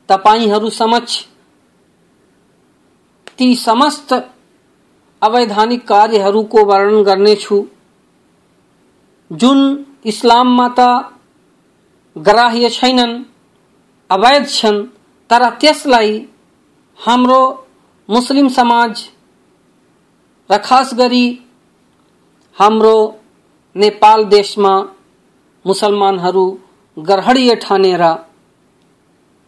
तपाईँहरू 0.08 0.70
समक्ष 0.70 1.24
ती 3.38 3.54
समस्त 3.56 4.12
अवैधानिक 5.22 5.86
कार्यहरूको 5.88 6.64
वर्णन 6.64 7.02
गर्नेछु 7.02 7.64
जुन 9.30 9.60
इस्लाममा 10.06 10.68
त 10.78 10.80
ग्राह्य 12.16 12.68
छैनन्, 12.70 13.22
अवैध 14.10 14.48
छन्, 14.48 14.82
तर 15.30 15.48
त्यसलाई 15.50 16.28
हाम्रो 16.98 17.40
मुस्लिम 18.08 18.48
समाज 18.48 19.04
र 20.50 20.58
खास 20.58 20.94
गरी 20.94 21.26
हाम्रो 22.56 22.96
नेपाल 23.76 24.24
देशमा 24.24 24.93
मुसलमानहरू 25.64 26.46
ग्रहणीय 26.96 27.54
ठानेर 27.62 28.02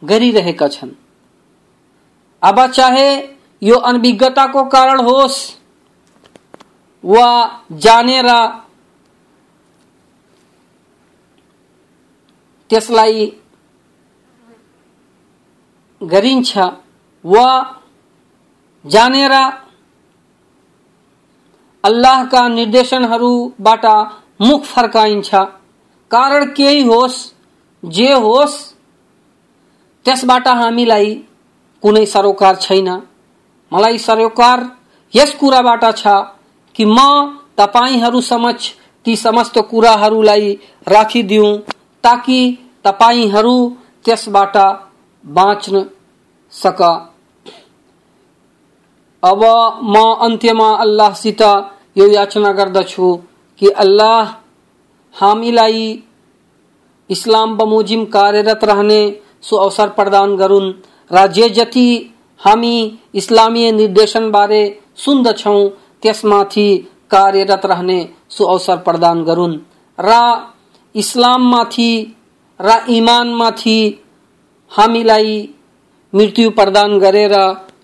गरिरहेका 0.02 0.68
छन्। 0.68 0.92
अब 2.42 2.58
चाहे 2.72 3.08
यो 3.62 3.76
अनभिज्ञताको 3.90 4.64
कारण 4.68 5.00
होस् 5.04 5.38
वा 7.04 7.28
जानेर 7.84 8.28
त्यसलाई 12.70 13.26
गरिन्छ 16.00 16.50
वा 17.24 17.48
जानेर 18.84 19.34
अल्लाहका 21.84 22.42
निर्देशनहरूबाट 22.48 23.84
मुख 24.40 24.62
फर्काइन्छ। 24.64 25.30
कारण 26.10 26.44
केही 26.56 26.82
होस् 26.82 27.18
जे 27.82 28.12
होस् 28.14 28.56
त्यसबाट 30.06 30.48
हामीलाई 30.48 31.14
कुनै 31.82 32.04
सरोकार 32.06 32.54
छैन। 32.56 32.88
मलाई 33.72 33.98
सरोकार 33.98 34.64
यस 35.14 35.34
कुराबाट 35.34 35.84
छ 35.96 36.06
कि 36.76 36.84
म 36.86 36.98
तपाईँहरू 37.58 38.20
समक्ष 38.20 38.70
ती 39.06 39.16
समस्त 39.16 39.58
कुराहरूलाई 39.70 40.52
राखिदिउँ 40.88 41.50
ताकि 42.04 42.40
तपाईँहरू 42.84 43.56
त्यसबाट 44.04 44.56
बाँच्न 45.24 45.84
सक। 46.52 46.80
अब 49.22 49.42
म 49.84 50.04
अन्त्यमा 50.20 50.70
अल्लाहसित 50.76 51.42
यो 51.96 52.06
याचना 52.08 52.52
गर्दछु 52.52 53.14
कि 53.60 53.68
अल्लाह 53.84 54.34
हामीलाई। 55.16 56.02
इस्लाम 57.10 57.56
बमोजिम 57.56 58.04
कार्यरत 58.04 58.64
रहने 58.64 59.00
सो 59.42 59.56
अवसर 59.56 59.88
प्रदान 59.88 60.36
गरून्। 60.36 60.72
र 61.10 61.26
जे 61.32 61.48
जति 61.48 61.88
हामी 62.40 62.76
इस्लामीय 63.14 63.70
निर्देशन 63.72 64.30
बारे 64.30 64.62
सुन्दछौँ 64.96 65.68
त्यसमाथि 66.02 66.68
कार्यरत 67.10 67.66
रहने 67.66 67.98
सो 68.28 68.44
अवसर 68.44 68.76
प्रदान 68.78 69.24
गरून्। 69.24 69.58
र 69.98 70.10
इस्लाममाथि 70.94 71.92
र 72.60 72.76
इमानमाथि 72.88 73.78
हामीलाई 74.72 75.32
मृत्यु 76.12 76.50
प्रदान 76.50 76.98
गरेर 76.98 77.34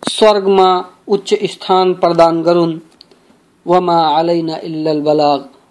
स्वर्गमा 0.08 0.68
उच्च 1.08 1.34
स्थान 1.44 1.94
प्रदान 1.94 2.42
गरून्। 2.42 2.78
वमा 3.66 3.98
अलैना 4.18 4.56
इल्लल 4.64 5.00
बलाग। 5.00 5.51